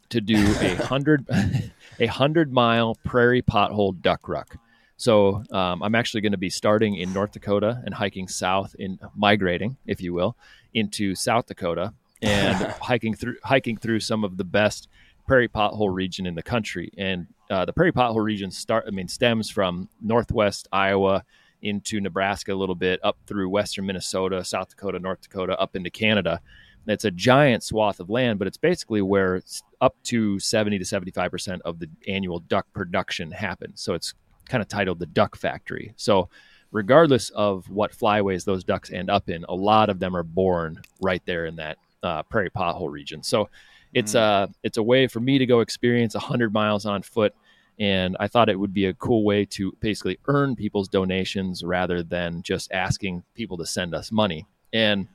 to 0.10 0.22
do 0.22 0.38
a 0.60 0.76
hundred 0.86 1.26
a 2.00 2.06
hundred 2.06 2.54
mile 2.54 2.96
prairie 3.04 3.42
pothole 3.42 4.00
duck 4.02 4.28
ruck. 4.30 4.58
So 4.96 5.44
um, 5.52 5.84
I'm 5.84 5.94
actually 5.94 6.22
going 6.22 6.32
to 6.32 6.38
be 6.40 6.50
starting 6.50 6.96
in 6.96 7.14
North 7.14 7.32
Dakota 7.32 7.82
and 7.86 7.94
hiking 7.94 8.28
south 8.28 8.76
in 8.80 8.98
migrating, 9.16 9.78
if 9.86 10.02
you 10.02 10.14
will, 10.14 10.36
into 10.74 11.14
South 11.14 11.46
Dakota 11.46 11.94
and 12.22 12.56
hiking 12.82 13.14
through 13.14 13.36
hiking 13.44 13.78
through 13.78 14.00
some 14.00 14.24
of 14.24 14.38
the 14.38 14.44
best 14.46 14.88
prairie 15.28 15.50
pothole 15.50 15.94
region 15.94 16.26
in 16.26 16.34
the 16.34 16.42
country. 16.42 16.92
And 16.98 17.28
uh, 17.50 17.66
the 17.66 17.74
prairie 17.74 17.92
pothole 17.92 18.24
region 18.24 18.52
start 18.52 18.86
I 18.88 18.92
mean 18.92 19.10
stems 19.10 19.50
from 19.50 19.90
northwest 20.02 20.70
Iowa 20.72 21.26
into 21.62 22.00
Nebraska 22.00 22.54
a 22.54 22.56
little 22.56 22.76
bit, 22.76 23.00
up 23.04 23.18
through 23.26 23.50
western 23.50 23.86
Minnesota, 23.86 24.44
South 24.44 24.70
Dakota, 24.70 25.00
North 25.00 25.22
Dakota, 25.22 25.60
up 25.60 25.76
into 25.76 25.90
Canada. 25.90 26.42
It's 26.88 27.06
a 27.06 27.12
giant 27.12 27.64
swath 27.64 28.00
of 28.00 28.10
land, 28.10 28.40
but 28.40 28.48
it's 28.48 28.58
basically 28.58 29.02
where 29.02 29.42
up 29.82 29.96
to 30.04 30.40
70 30.40 30.80
to 30.80 30.86
75% 30.86 31.60
of 31.66 31.80
the 31.80 31.90
annual 32.08 32.40
duck 32.40 32.66
production 32.74 33.32
happens. 33.32 33.82
So 33.82 33.94
it's 33.94 34.14
kind 34.48 34.62
of 34.62 34.68
titled 34.68 35.00
the 35.00 35.06
Duck 35.06 35.36
Factory. 35.36 35.94
So, 35.98 36.30
regardless 36.72 37.30
of 37.32 37.70
what 37.70 37.92
flyways 37.92 38.46
those 38.46 38.64
ducks 38.64 38.92
end 38.92 39.10
up 39.10 39.30
in, 39.30 39.46
a 39.50 39.56
lot 39.56 39.90
of 39.90 40.00
them 40.00 40.16
are 40.16 40.24
born 40.24 40.82
right 41.02 41.22
there 41.26 41.46
in 41.46 41.58
that 41.58 41.78
uh, 42.04 42.24
prairie 42.24 42.50
pothole 42.50 42.90
region. 42.90 43.22
So, 43.24 43.50
it's 43.94 44.14
mm. 44.14 44.20
a 44.20 44.50
it's 44.64 44.78
a 44.78 44.84
way 44.84 45.08
for 45.08 45.20
me 45.20 45.38
to 45.38 45.46
go 45.46 45.62
experience 45.62 46.14
100 46.14 46.54
miles 46.54 46.86
on 46.86 47.02
foot 47.02 47.34
and 47.80 48.18
I 48.20 48.28
thought 48.28 48.50
it 48.50 48.60
would 48.60 48.74
be 48.74 48.86
a 48.86 48.94
cool 48.94 49.24
way 49.24 49.46
to 49.46 49.72
basically 49.80 50.18
earn 50.28 50.56
people's 50.56 50.88
donations 50.88 51.64
rather 51.64 52.02
than 52.02 52.42
just 52.42 52.72
asking 52.72 53.24
people 53.36 53.58
to 53.58 53.66
send 53.66 53.94
us 53.94 54.12
money. 54.12 54.48
And 54.74 55.08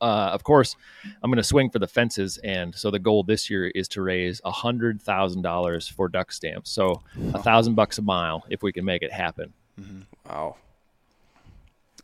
uh, 0.00 0.30
of 0.32 0.44
course, 0.44 0.76
I'm 1.22 1.30
going 1.30 1.36
to 1.36 1.42
swing 1.42 1.70
for 1.70 1.78
the 1.78 1.86
fences. 1.86 2.38
And 2.38 2.74
so 2.74 2.90
the 2.90 2.98
goal 2.98 3.22
this 3.22 3.48
year 3.48 3.68
is 3.68 3.88
to 3.88 4.02
raise 4.02 4.40
$100,000 4.42 5.92
for 5.92 6.08
duck 6.08 6.32
stamps. 6.32 6.70
So 6.70 7.02
a 7.32 7.42
thousand 7.42 7.74
bucks 7.74 7.98
a 7.98 8.02
mile 8.02 8.44
if 8.50 8.62
we 8.62 8.72
can 8.72 8.84
make 8.84 9.02
it 9.02 9.12
happen. 9.12 9.52
Mm-hmm. 9.80 10.00
Wow. 10.28 10.56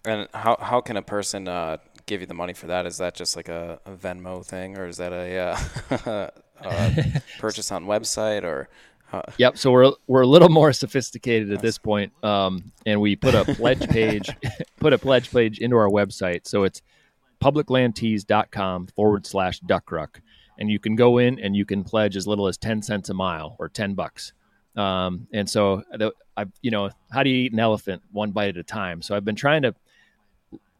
And 0.04 0.28
how, 0.32 0.56
how 0.60 0.80
can 0.80 0.96
a 0.96 1.02
person 1.02 1.46
uh, 1.48 1.78
give 2.06 2.20
you 2.20 2.26
the 2.26 2.34
money 2.34 2.54
for 2.54 2.68
that? 2.68 2.86
Is 2.86 2.98
that 2.98 3.14
just 3.14 3.36
like 3.36 3.48
a, 3.48 3.80
a 3.84 3.90
Venmo 3.90 4.44
thing 4.44 4.78
or 4.78 4.86
is 4.86 4.96
that 4.96 5.12
a, 5.12 5.38
uh, 5.38 6.30
a 6.64 7.22
purchase 7.38 7.70
on 7.70 7.84
website 7.84 8.44
or 8.44 8.68
Huh. 9.10 9.22
Yep. 9.38 9.58
So 9.58 9.72
we're 9.72 9.92
we're 10.06 10.22
a 10.22 10.26
little 10.26 10.48
more 10.48 10.72
sophisticated 10.72 11.52
at 11.52 11.60
this 11.60 11.78
point, 11.78 12.12
um, 12.24 12.72
and 12.86 13.00
we 13.00 13.16
put 13.16 13.34
a 13.34 13.44
pledge 13.44 13.88
page, 13.88 14.30
put 14.80 14.92
a 14.92 14.98
pledge 14.98 15.30
page 15.30 15.58
into 15.58 15.76
our 15.76 15.88
website. 15.88 16.46
So 16.46 16.62
it's 16.62 16.80
publiclandtees.com 17.40 18.88
forward 18.88 19.26
slash 19.26 19.60
duckruck. 19.62 20.20
And 20.58 20.70
you 20.70 20.78
can 20.78 20.94
go 20.94 21.18
in 21.18 21.38
and 21.40 21.56
you 21.56 21.64
can 21.64 21.82
pledge 21.82 22.16
as 22.16 22.26
little 22.26 22.46
as 22.46 22.58
10 22.58 22.82
cents 22.82 23.08
a 23.08 23.14
mile 23.14 23.56
or 23.58 23.68
10 23.68 23.94
bucks. 23.94 24.32
Um, 24.76 25.26
and 25.32 25.48
so 25.48 25.82
I, 26.36 26.44
you 26.62 26.70
know, 26.70 26.90
how 27.10 27.22
do 27.22 27.30
you 27.30 27.44
eat 27.44 27.52
an 27.52 27.58
elephant 27.58 28.02
one 28.12 28.30
bite 28.30 28.50
at 28.50 28.56
a 28.58 28.62
time? 28.62 29.02
So 29.02 29.16
I've 29.16 29.24
been 29.24 29.36
trying 29.36 29.62
to 29.62 29.74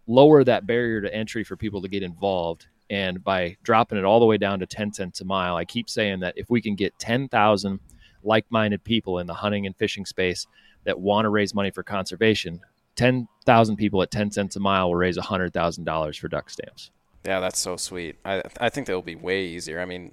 lower 0.06 0.44
that 0.44 0.66
barrier 0.66 1.00
to 1.00 1.12
entry 1.14 1.44
for 1.44 1.56
people 1.56 1.82
to 1.82 1.88
get 1.88 2.02
involved. 2.02 2.66
And 2.90 3.22
by 3.24 3.56
dropping 3.62 3.98
it 3.98 4.04
all 4.04 4.20
the 4.20 4.26
way 4.26 4.36
down 4.36 4.58
to 4.60 4.66
10 4.66 4.92
cents 4.92 5.20
a 5.20 5.24
mile, 5.24 5.56
I 5.56 5.64
keep 5.64 5.88
saying 5.88 6.20
that 6.20 6.34
if 6.36 6.50
we 6.50 6.60
can 6.60 6.74
get 6.74 6.98
10,000 6.98 7.80
like 8.22 8.46
minded 8.50 8.84
people 8.84 9.18
in 9.18 9.26
the 9.26 9.34
hunting 9.34 9.66
and 9.66 9.76
fishing 9.76 10.06
space 10.06 10.46
that 10.84 10.98
want 10.98 11.24
to 11.24 11.28
raise 11.28 11.54
money 11.54 11.70
for 11.70 11.82
conservation, 11.82 12.60
10,000 12.96 13.76
people 13.76 14.02
at 14.02 14.10
10 14.10 14.30
cents 14.30 14.56
a 14.56 14.60
mile 14.60 14.88
will 14.88 14.96
raise 14.96 15.16
$100,000 15.16 16.18
for 16.18 16.28
duck 16.28 16.50
stamps. 16.50 16.90
Yeah, 17.24 17.40
that's 17.40 17.58
so 17.58 17.76
sweet. 17.76 18.16
I 18.24 18.42
I 18.60 18.70
think 18.70 18.86
that 18.86 18.94
will 18.94 19.02
be 19.02 19.14
way 19.14 19.44
easier. 19.44 19.80
I 19.80 19.84
mean, 19.84 20.12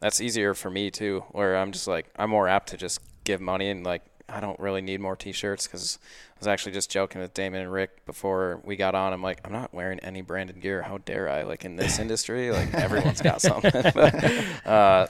that's 0.00 0.20
easier 0.20 0.52
for 0.52 0.70
me 0.70 0.90
too, 0.90 1.24
where 1.30 1.56
I'm 1.56 1.72
just 1.72 1.86
like 1.86 2.10
I'm 2.16 2.30
more 2.30 2.46
apt 2.46 2.68
to 2.70 2.76
just 2.76 3.00
give 3.24 3.40
money 3.40 3.70
and 3.70 3.84
like 3.84 4.02
I 4.28 4.40
don't 4.40 4.58
really 4.58 4.80
need 4.80 5.00
more 5.00 5.16
T-shirts 5.16 5.66
because 5.66 5.98
I 6.36 6.38
was 6.38 6.48
actually 6.48 6.72
just 6.72 6.90
joking 6.90 7.20
with 7.20 7.34
Damon 7.34 7.62
and 7.62 7.72
Rick 7.72 8.04
before 8.06 8.60
we 8.64 8.76
got 8.76 8.94
on. 8.94 9.12
I'm 9.12 9.22
like, 9.22 9.40
I'm 9.44 9.52
not 9.52 9.72
wearing 9.74 9.98
any 10.00 10.22
branded 10.22 10.60
gear. 10.60 10.82
How 10.82 10.98
dare 10.98 11.28
I? 11.28 11.42
Like 11.42 11.64
in 11.64 11.76
this 11.76 11.98
industry, 12.00 12.50
like 12.50 12.72
everyone's 12.74 13.20
got 13.20 13.40
something. 13.40 13.82
but, 13.94 14.66
uh, 14.66 15.06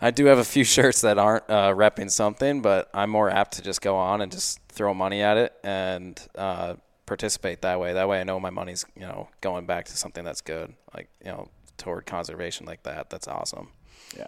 I 0.00 0.10
do 0.10 0.26
have 0.26 0.38
a 0.38 0.44
few 0.44 0.64
shirts 0.64 1.00
that 1.02 1.18
aren't 1.18 1.48
uh, 1.48 1.72
repping 1.74 2.10
something, 2.10 2.62
but 2.62 2.90
I'm 2.94 3.10
more 3.10 3.30
apt 3.30 3.54
to 3.54 3.62
just 3.62 3.80
go 3.80 3.96
on 3.96 4.20
and 4.20 4.30
just 4.30 4.60
throw 4.68 4.92
money 4.94 5.22
at 5.22 5.36
it 5.36 5.54
and 5.62 6.20
uh, 6.34 6.74
participate 7.06 7.62
that 7.62 7.80
way. 7.80 7.92
That 7.92 8.08
way, 8.08 8.20
I 8.20 8.24
know 8.24 8.40
my 8.40 8.50
money's 8.50 8.84
you 8.94 9.02
know 9.02 9.28
going 9.40 9.66
back 9.66 9.86
to 9.86 9.96
something 9.96 10.24
that's 10.24 10.40
good, 10.40 10.74
like 10.94 11.08
you 11.24 11.30
know 11.30 11.48
toward 11.76 12.06
conservation 12.06 12.66
like 12.66 12.82
that. 12.84 13.10
That's 13.10 13.28
awesome. 13.28 13.68
Yeah. 14.16 14.26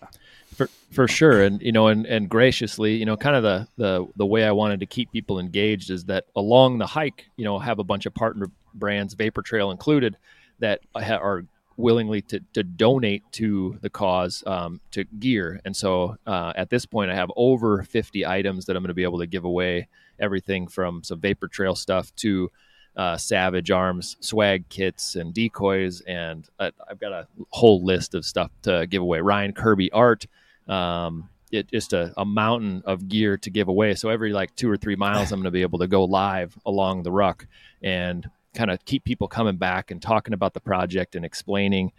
For, 0.55 0.69
for 0.91 1.07
sure 1.07 1.43
and 1.43 1.61
you 1.61 1.73
know 1.73 1.89
and, 1.89 2.07
and 2.07 2.31
graciously 2.31 2.95
you 2.95 3.05
know 3.05 3.17
kind 3.17 3.37
of 3.37 3.43
the, 3.43 3.69
the 3.77 4.07
the 4.17 4.25
way 4.25 4.45
i 4.45 4.53
wanted 4.53 4.81
to 4.81 4.87
keep 4.87 5.13
people 5.13 5.39
engaged 5.39 5.91
is 5.91 6.05
that 6.05 6.25
along 6.35 6.79
the 6.79 6.87
hike 6.87 7.27
you 7.37 7.45
know 7.45 7.59
have 7.59 7.79
a 7.79 7.85
bunch 7.85 8.07
of 8.07 8.15
partner 8.15 8.47
brands 8.73 9.13
vapor 9.13 9.43
trail 9.43 9.71
included 9.71 10.17
that 10.61 10.81
are 10.95 11.45
willingly 11.77 12.23
to, 12.23 12.41
to 12.55 12.63
donate 12.63 13.23
to 13.33 13.77
the 13.83 13.91
cause 13.91 14.43
um, 14.47 14.81
to 14.93 15.05
gear 15.19 15.61
and 15.67 15.77
so 15.77 16.17
uh, 16.27 16.53
at 16.57 16.71
this 16.71 16.87
point 16.87 17.11
i 17.11 17.15
have 17.15 17.31
over 17.37 17.83
50 17.83 18.25
items 18.25 18.65
that 18.65 18.77
i'm 18.77 18.83
going 18.83 18.89
to 18.89 18.95
be 18.95 19.03
able 19.03 19.19
to 19.19 19.27
give 19.27 19.45
away 19.45 19.89
everything 20.19 20.67
from 20.69 21.03
some 21.03 21.21
vapor 21.21 21.49
trail 21.49 21.75
stuff 21.75 22.15
to 22.17 22.51
uh, 22.97 23.17
Savage 23.17 23.71
Arms 23.71 24.17
swag 24.21 24.69
kits 24.69 25.17
and 25.17 25.35
decoys, 25.35 26.01
and 26.03 26.49
uh, 26.59 26.71
I've 26.89 26.99
got 26.99 27.13
a 27.13 27.27
whole 27.51 27.85
list 27.85 28.15
of 28.15 28.25
stuff 28.25 28.51
to 28.63 28.87
give 28.87 29.03
away. 29.03 29.21
Ryan 29.21 29.53
Kirby 29.53 29.93
art, 29.93 30.27
um, 30.67 31.29
it 31.53 31.71
just 31.71 31.93
a, 31.93 32.13
a, 32.17 32.25
mountain 32.25 32.83
of 32.87 33.09
gear 33.09 33.37
to 33.39 33.51
give 33.51 33.69
away. 33.69 33.95
So 33.95 34.09
every 34.09 34.33
like 34.33 34.55
two 34.57 34.71
or 34.71 34.77
three 34.77 34.97
miles, 34.97 35.31
I'm 35.31 35.39
going 35.39 35.45
to 35.45 35.51
be 35.51 35.63
able 35.63 35.79
to 35.81 35.87
go 35.87 36.05
live 36.05 36.57
along 36.67 37.03
the 37.03 37.13
ruck 37.13 37.47
and 37.83 38.29
kind 38.55 38.71
of 38.71 38.85
keep 38.85 39.05
people 39.05 39.29
coming 39.29 39.57
back 39.57 39.91
and 39.91 40.01
talking 40.01 40.35
about 40.35 40.55
the 40.55 40.61
project 40.61 41.15
and 41.15 41.25
explaining 41.25 41.93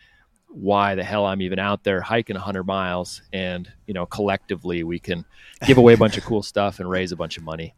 why 0.50 0.96
the 0.96 1.04
hell 1.04 1.26
I'm 1.26 1.42
even 1.42 1.60
out 1.60 1.84
there 1.84 2.02
hiking 2.02 2.36
100 2.36 2.64
miles. 2.64 3.22
And 3.32 3.72
you 3.86 3.94
know, 3.94 4.06
collectively, 4.06 4.84
we 4.84 5.00
can 5.00 5.26
give 5.66 5.78
away 5.78 5.94
a 5.94 5.98
bunch 5.98 6.18
of 6.18 6.26
cool 6.26 6.44
stuff 6.44 6.80
and 6.80 6.90
raise 6.90 7.12
a 7.12 7.16
bunch 7.16 7.38
of 7.38 7.44
money. 7.44 7.76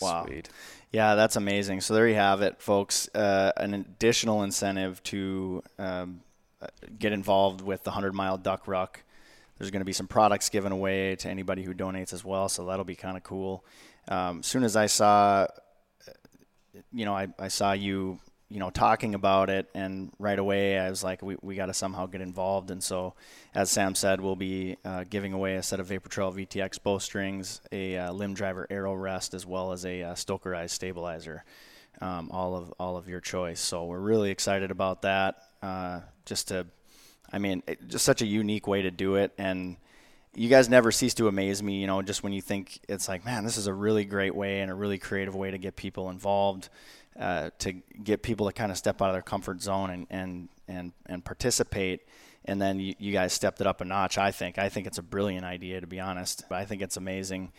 Wow. 0.00 0.26
Sweet. 0.26 0.50
Yeah, 0.92 1.14
that's 1.14 1.36
amazing. 1.36 1.82
So 1.82 1.94
there 1.94 2.08
you 2.08 2.16
have 2.16 2.42
it, 2.42 2.60
folks. 2.60 3.08
Uh, 3.14 3.52
an 3.56 3.74
additional 3.74 4.42
incentive 4.42 5.00
to 5.04 5.62
um, 5.78 6.20
uh, 6.60 6.66
get 6.98 7.12
involved 7.12 7.60
with 7.60 7.84
the 7.84 7.90
100 7.90 8.12
mile 8.12 8.36
duck 8.36 8.66
ruck. 8.66 9.02
There's 9.56 9.70
going 9.70 9.82
to 9.82 9.86
be 9.86 9.92
some 9.92 10.08
products 10.08 10.48
given 10.48 10.72
away 10.72 11.14
to 11.16 11.28
anybody 11.28 11.62
who 11.62 11.74
donates 11.74 12.12
as 12.12 12.24
well, 12.24 12.48
so 12.48 12.64
that'll 12.64 12.84
be 12.84 12.96
kind 12.96 13.16
of 13.16 13.22
cool. 13.22 13.64
Um, 14.08 14.40
as 14.40 14.46
soon 14.46 14.64
as 14.64 14.74
I 14.74 14.86
saw, 14.86 15.46
you 16.92 17.04
know, 17.04 17.14
I, 17.14 17.28
I 17.38 17.48
saw 17.48 17.72
you 17.72 18.18
you 18.50 18.58
know, 18.58 18.68
talking 18.68 19.14
about 19.14 19.48
it, 19.48 19.70
and 19.74 20.10
right 20.18 20.38
away 20.38 20.76
I 20.76 20.90
was 20.90 21.04
like, 21.04 21.22
we, 21.22 21.36
we 21.40 21.54
got 21.54 21.66
to 21.66 21.74
somehow 21.74 22.06
get 22.06 22.20
involved. 22.20 22.72
And 22.72 22.82
so, 22.82 23.14
as 23.54 23.70
Sam 23.70 23.94
said, 23.94 24.20
we'll 24.20 24.34
be 24.34 24.76
uh, 24.84 25.04
giving 25.08 25.32
away 25.32 25.54
a 25.54 25.62
set 25.62 25.78
of 25.78 25.86
Vapor 25.86 26.08
Trail 26.08 26.32
VTX 26.32 26.82
bowstrings, 26.82 27.60
a 27.70 27.96
uh, 27.96 28.12
limb 28.12 28.34
driver 28.34 28.66
arrow 28.68 28.94
rest, 28.94 29.34
as 29.34 29.46
well 29.46 29.70
as 29.70 29.86
a 29.86 30.02
uh, 30.02 30.14
Stokerized 30.14 30.70
stabilizer, 30.70 31.44
um, 32.00 32.28
all 32.32 32.56
of 32.56 32.74
all 32.80 32.96
of 32.96 33.08
your 33.08 33.20
choice. 33.20 33.60
So 33.60 33.84
we're 33.84 34.00
really 34.00 34.32
excited 34.32 34.72
about 34.72 35.02
that. 35.02 35.36
Uh, 35.62 36.00
just 36.26 36.48
to, 36.48 36.66
I 37.32 37.38
mean, 37.38 37.62
it, 37.68 37.86
just 37.86 38.04
such 38.04 38.20
a 38.20 38.26
unique 38.26 38.66
way 38.66 38.82
to 38.82 38.90
do 38.90 39.14
it, 39.14 39.32
and 39.38 39.76
you 40.34 40.48
guys 40.48 40.68
never 40.68 40.90
cease 40.90 41.14
to 41.14 41.28
amaze 41.28 41.62
me. 41.62 41.80
You 41.80 41.86
know, 41.86 42.02
just 42.02 42.24
when 42.24 42.32
you 42.32 42.40
think 42.40 42.80
it's 42.88 43.08
like, 43.08 43.24
man, 43.24 43.44
this 43.44 43.56
is 43.56 43.68
a 43.68 43.74
really 43.74 44.04
great 44.04 44.34
way 44.34 44.60
and 44.60 44.72
a 44.72 44.74
really 44.74 44.98
creative 44.98 45.36
way 45.36 45.52
to 45.52 45.58
get 45.58 45.76
people 45.76 46.10
involved 46.10 46.68
uh, 47.18 47.50
to 47.58 47.72
get 47.72 48.22
people 48.22 48.46
to 48.46 48.52
kind 48.52 48.70
of 48.70 48.78
step 48.78 49.02
out 49.02 49.08
of 49.08 49.14
their 49.14 49.22
comfort 49.22 49.62
zone 49.62 49.90
and 49.90 50.06
and 50.10 50.48
and, 50.68 50.92
and 51.06 51.24
participate. 51.24 52.02
And 52.44 52.60
then 52.60 52.80
you, 52.80 52.94
you 52.98 53.12
guys 53.12 53.32
stepped 53.32 53.60
it 53.60 53.66
up 53.66 53.80
a 53.80 53.84
notch. 53.84 54.18
I 54.18 54.30
think. 54.30 54.58
I 54.58 54.68
think 54.68 54.86
it's 54.86 54.98
a 54.98 55.02
brilliant 55.02 55.44
idea, 55.44 55.80
to 55.80 55.86
be 55.86 56.00
honest. 56.00 56.44
I 56.50 56.64
think 56.64 56.82
it's 56.82 56.96
amazing. 56.96 57.52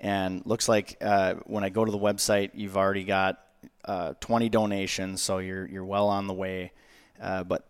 And 0.00 0.42
looks 0.46 0.68
like 0.68 0.96
uh, 1.00 1.34
when 1.44 1.64
I 1.64 1.68
go 1.68 1.84
to 1.84 1.92
the 1.92 1.98
website, 1.98 2.50
you've 2.54 2.76
already 2.76 3.04
got 3.04 3.38
uh, 3.84 4.14
20 4.20 4.48
donations, 4.48 5.22
so 5.22 5.38
you're 5.38 5.66
you're 5.66 5.84
well 5.84 6.08
on 6.08 6.26
the 6.26 6.34
way. 6.34 6.72
Uh, 7.20 7.44
but 7.44 7.66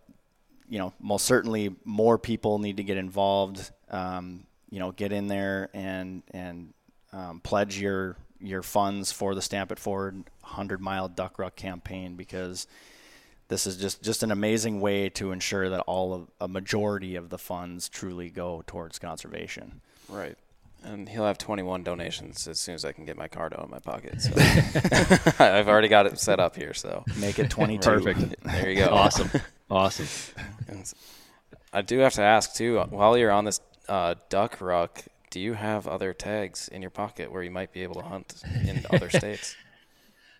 you 0.69 0.79
know, 0.79 0.95
most 1.01 1.27
certainly 1.27 1.75
more 1.85 2.17
people 2.17 2.59
need 2.59 2.79
to 2.79 2.85
get 2.85 2.97
involved. 2.97 3.71
Um, 3.91 4.47
you 4.71 4.79
know, 4.79 4.93
get 4.93 5.12
in 5.12 5.27
there 5.27 5.69
and 5.75 6.23
and 6.31 6.73
um, 7.12 7.41
pledge 7.41 7.79
your 7.79 8.17
your 8.42 8.62
funds 8.62 9.12
for 9.12 9.34
the 9.34 9.42
Stamp 9.42 9.72
It 9.72 9.78
Forward 9.78 10.25
100 10.40 10.80
Mile 10.80 11.08
Duck 11.08 11.38
Ruck 11.38 11.56
campaign 11.56 12.16
because 12.16 12.66
this 13.49 13.66
is 13.66 13.76
just, 13.76 14.02
just 14.02 14.22
an 14.22 14.30
amazing 14.30 14.80
way 14.80 15.08
to 15.11 15.32
ensure 15.32 15.68
that 15.68 15.80
all 15.80 16.14
of 16.14 16.28
a 16.40 16.49
majority 16.49 17.16
of 17.16 17.28
the 17.28 17.38
funds 17.38 17.88
truly 17.88 18.30
go 18.30 18.62
towards 18.66 18.99
conservation. 18.99 19.80
Right. 20.08 20.37
And 20.84 21.08
he'll 21.08 21.26
have 21.26 21.38
21 21.38 21.84
donations 21.84 22.49
as 22.49 22.58
soon 22.58 22.75
as 22.75 22.84
I 22.84 22.92
can 22.92 23.04
get 23.04 23.16
my 23.16 23.28
card 23.28 23.52
out 23.52 23.61
of 23.61 23.70
my 23.70 23.78
pocket. 23.78 24.20
So 24.20 24.32
I've 25.44 25.68
already 25.68 25.88
got 25.88 26.06
it 26.06 26.18
set 26.18 26.40
up 26.40 26.56
here. 26.56 26.75
So 26.75 27.04
make 27.18 27.38
it 27.38 27.50
22. 27.50 27.88
Perfect. 27.88 28.42
There 28.42 28.70
you 28.70 28.84
go. 28.84 28.88
Awesome. 28.90 29.30
Awesome. 29.70 30.08
And 30.66 30.92
I 31.72 31.82
do 31.82 31.99
have 32.00 32.14
to 32.14 32.22
ask 32.22 32.54
too. 32.54 32.80
While 32.90 33.16
you're 33.16 33.30
on 33.30 33.44
this 33.44 33.61
uh, 33.88 34.16
duck 34.28 34.61
ruck, 34.61 35.02
do 35.33 35.41
you 35.41 35.55
have 35.55 35.89
other 35.89 36.12
tags 36.12 36.69
in 36.69 36.83
your 36.83 36.91
pocket 36.91 37.33
where 37.33 37.43
you 37.43 37.51
might 37.51 37.73
be 37.73 37.83
able 37.83 37.95
to 37.95 38.03
hunt 38.03 38.43
in 38.67 38.85
other 38.93 39.09
states? 39.09 39.57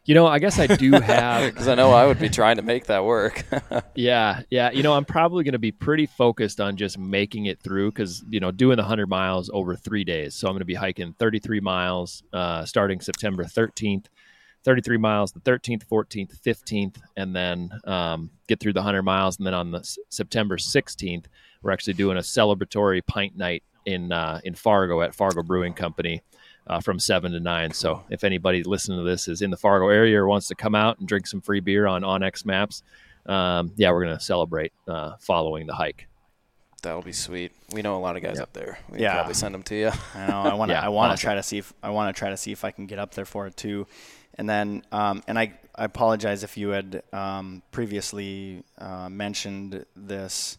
You 0.05 0.15
know, 0.15 0.27
I 0.27 0.39
guess 0.39 0.59
I 0.59 0.67
do 0.67 0.93
have 0.93 1.51
because 1.53 1.67
I 1.67 1.75
know 1.75 1.93
I 1.93 2.07
would 2.07 2.19
be 2.19 2.29
trying 2.29 2.57
to 2.57 2.63
make 2.63 2.87
that 2.87 3.05
work. 3.05 3.43
yeah, 3.95 4.43
yeah. 4.51 4.71
You 4.71 4.83
know, 4.83 4.93
I'm 4.93 5.07
probably 5.07 5.45
going 5.45 5.53
to 5.53 5.59
be 5.59 5.73
pretty 5.73 6.07
focused 6.07 6.61
on 6.61 6.77
just 6.77 6.99
making 6.99 7.47
it 7.47 7.61
through 7.61 7.93
because 7.93 8.23
you 8.29 8.39
know 8.39 8.51
doing 8.51 8.77
the 8.77 8.83
hundred 8.83 9.09
miles 9.09 9.49
over 9.53 9.77
three 9.77 10.05
days. 10.05 10.35
So 10.35 10.47
I'm 10.47 10.53
going 10.53 10.61
to 10.61 10.67
be 10.67 10.75
hiking 10.75 11.15
33 11.19 11.61
miles 11.61 12.23
uh, 12.33 12.67
starting 12.67 13.01
September 13.01 13.45
13th, 13.45 14.07
33 14.65 14.99
miles 14.99 15.33
the 15.33 15.41
13th, 15.41 15.87
14th, 15.87 16.39
15th, 16.39 16.97
and 17.17 17.35
then 17.35 17.71
um, 17.85 18.31
get 18.47 18.61
through 18.61 18.75
the 18.75 18.81
100 18.81 19.03
miles. 19.03 19.39
And 19.39 19.47
then 19.47 19.55
on 19.55 19.71
the 19.71 19.79
S- 19.79 19.99
September 20.11 20.59
16th, 20.59 21.27
we're 21.63 21.71
actually 21.71 21.95
doing 21.95 22.19
a 22.19 22.21
celebratory 22.21 23.07
pint 23.07 23.37
night 23.37 23.63
in 23.87 24.13
uh, 24.13 24.41
in 24.45 24.55
Fargo 24.55 25.03
at 25.03 25.15
Fargo 25.15 25.43
Brewing 25.43 25.75
Company 25.75 26.23
uh, 26.67 26.81
from 26.81 26.99
seven 26.99 27.33
to 27.33 27.41
nine. 27.41 27.73
So 27.73 28.05
if 28.11 28.25
anybody 28.25 28.63
listening 28.63 28.99
to 28.99 29.05
this 29.05 29.29
is 29.29 29.43
in 29.43 29.51
the 29.51 29.57
Fargo 29.57 29.89
area 29.89 30.21
or 30.21 30.27
wants 30.27 30.49
to 30.49 30.55
come 30.55 30.75
out 30.75 30.99
and 30.99 31.09
drink 31.09 31.27
some 31.27 31.41
free 31.41 31.61
beer 31.61 31.87
on 31.87 32.03
onX 32.03 32.45
Maps, 32.45 32.83
um, 33.27 33.73
yeah, 33.77 33.91
we're 33.91 34.05
gonna 34.05 34.21
celebrate 34.21 34.73
uh, 34.89 35.17
following 35.21 35.67
the 35.67 35.75
hike. 35.75 36.09
That'll 36.83 37.03
be 37.03 37.13
sweet. 37.13 37.53
We 37.73 37.83
know 37.83 37.97
a 37.97 38.03
lot 38.03 38.17
of 38.17 38.23
guys 38.23 38.35
yep. 38.37 38.43
up 38.43 38.53
there. 38.55 38.79
We 38.91 38.99
yeah. 38.99 39.15
probably 39.15 39.35
send 39.35 39.55
them 39.55 39.63
to 39.65 39.75
you. 39.77 39.91
I 40.17 40.27
know. 40.27 40.41
I 40.41 40.55
want 40.55 40.71
to. 40.71 40.75
yeah, 40.75 40.85
I 40.85 40.89
want 40.89 41.11
to 41.11 41.13
awesome. 41.13 41.23
try 41.23 41.35
to 41.37 41.43
see 41.43 41.59
if 41.59 41.73
I 41.83 41.91
want 41.91 42.15
to 42.15 42.19
try 42.19 42.31
to 42.31 42.37
see 42.37 42.51
if 42.51 42.65
I 42.65 42.73
can 42.73 42.87
get 42.87 42.99
up 42.99 43.15
there 43.15 43.25
for 43.25 43.47
it 43.47 43.57
too. 43.57 43.87
And 44.35 44.49
then, 44.49 44.83
um, 44.91 45.23
and 45.29 45.39
I, 45.39 45.53
I 45.75 45.85
apologize 45.85 46.43
if 46.43 46.57
you 46.57 46.71
had 46.71 47.03
um, 47.13 47.63
previously 47.71 48.65
uh, 48.79 49.09
mentioned 49.09 49.85
this, 49.95 50.59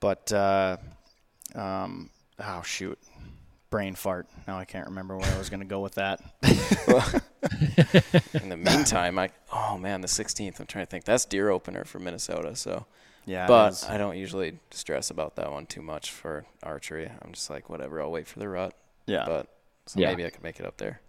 but 0.00 0.32
uh, 0.32 0.76
um, 1.54 2.10
oh 2.42 2.62
shoot, 2.62 2.98
brain 3.70 3.94
fart. 3.94 4.28
Now 4.46 4.58
I 4.58 4.64
can't 4.64 4.86
remember 4.88 5.16
where 5.16 5.30
I 5.32 5.38
was 5.38 5.50
going 5.50 5.60
to 5.60 5.66
go 5.66 5.80
with 5.80 5.94
that. 5.94 6.20
in 8.42 8.48
the 8.48 8.56
meantime, 8.56 9.18
I 9.18 9.30
oh 9.52 9.78
man, 9.78 10.00
the 10.00 10.08
16th. 10.08 10.60
I'm 10.60 10.66
trying 10.66 10.86
to 10.86 10.90
think. 10.90 11.04
That's 11.04 11.24
deer 11.24 11.50
opener 11.50 11.84
for 11.84 11.98
Minnesota. 11.98 12.56
So 12.56 12.86
yeah, 13.26 13.46
but 13.46 13.86
I 13.88 13.98
don't 13.98 14.16
usually 14.16 14.58
stress 14.70 15.10
about 15.10 15.36
that 15.36 15.50
one 15.50 15.66
too 15.66 15.82
much 15.82 16.10
for 16.10 16.44
archery. 16.62 17.10
I'm 17.22 17.32
just 17.32 17.50
like 17.50 17.68
whatever. 17.68 18.00
I'll 18.02 18.10
wait 18.10 18.26
for 18.26 18.38
the 18.38 18.48
rut. 18.48 18.74
Yeah, 19.06 19.24
but 19.26 19.48
so 19.86 20.00
yeah. 20.00 20.08
maybe 20.08 20.24
I 20.26 20.30
could 20.30 20.42
make 20.42 20.60
it 20.60 20.66
up 20.66 20.76
there. 20.78 21.00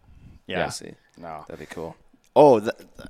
Yeah, 0.48 0.70
see. 0.70 0.94
No, 1.18 1.46
that'd 1.48 1.60
be 1.60 1.66
cool. 1.66 1.96
Oh, 2.36 2.60
the, 2.60 2.76
the 2.98 3.08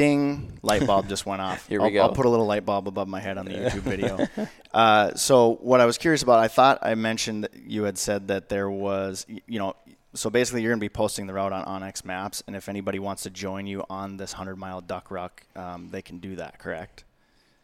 ding, 0.00 0.58
light 0.62 0.86
bulb 0.86 1.08
just 1.08 1.26
went 1.26 1.42
off. 1.42 1.66
Here 1.68 1.78
we 1.78 1.86
I'll, 1.86 1.92
go. 1.92 2.00
I'll 2.00 2.12
put 2.12 2.24
a 2.24 2.28
little 2.28 2.46
light 2.46 2.64
bulb 2.64 2.88
above 2.88 3.06
my 3.06 3.20
head 3.20 3.36
on 3.36 3.44
the 3.44 3.52
YouTube 3.52 3.82
video. 3.82 4.26
uh, 4.74 5.14
so 5.14 5.58
what 5.60 5.80
I 5.80 5.86
was 5.86 5.98
curious 5.98 6.22
about, 6.22 6.38
I 6.38 6.48
thought 6.48 6.78
I 6.80 6.94
mentioned 6.94 7.44
that 7.44 7.54
you 7.66 7.82
had 7.82 7.98
said 7.98 8.28
that 8.28 8.48
there 8.48 8.70
was, 8.70 9.26
you 9.28 9.58
know, 9.58 9.76
so 10.14 10.30
basically 10.30 10.62
you're 10.62 10.70
going 10.70 10.80
to 10.80 10.84
be 10.84 10.88
posting 10.88 11.26
the 11.26 11.34
route 11.34 11.52
on 11.52 11.64
onX 11.64 12.04
Maps, 12.04 12.42
and 12.46 12.56
if 12.56 12.68
anybody 12.68 12.98
wants 12.98 13.24
to 13.24 13.30
join 13.30 13.66
you 13.66 13.84
on 13.90 14.16
this 14.16 14.32
hundred 14.32 14.56
mile 14.56 14.80
duck 14.80 15.10
ruck, 15.10 15.42
um, 15.54 15.88
they 15.90 16.02
can 16.02 16.18
do 16.18 16.34
that. 16.36 16.58
Correct? 16.58 17.04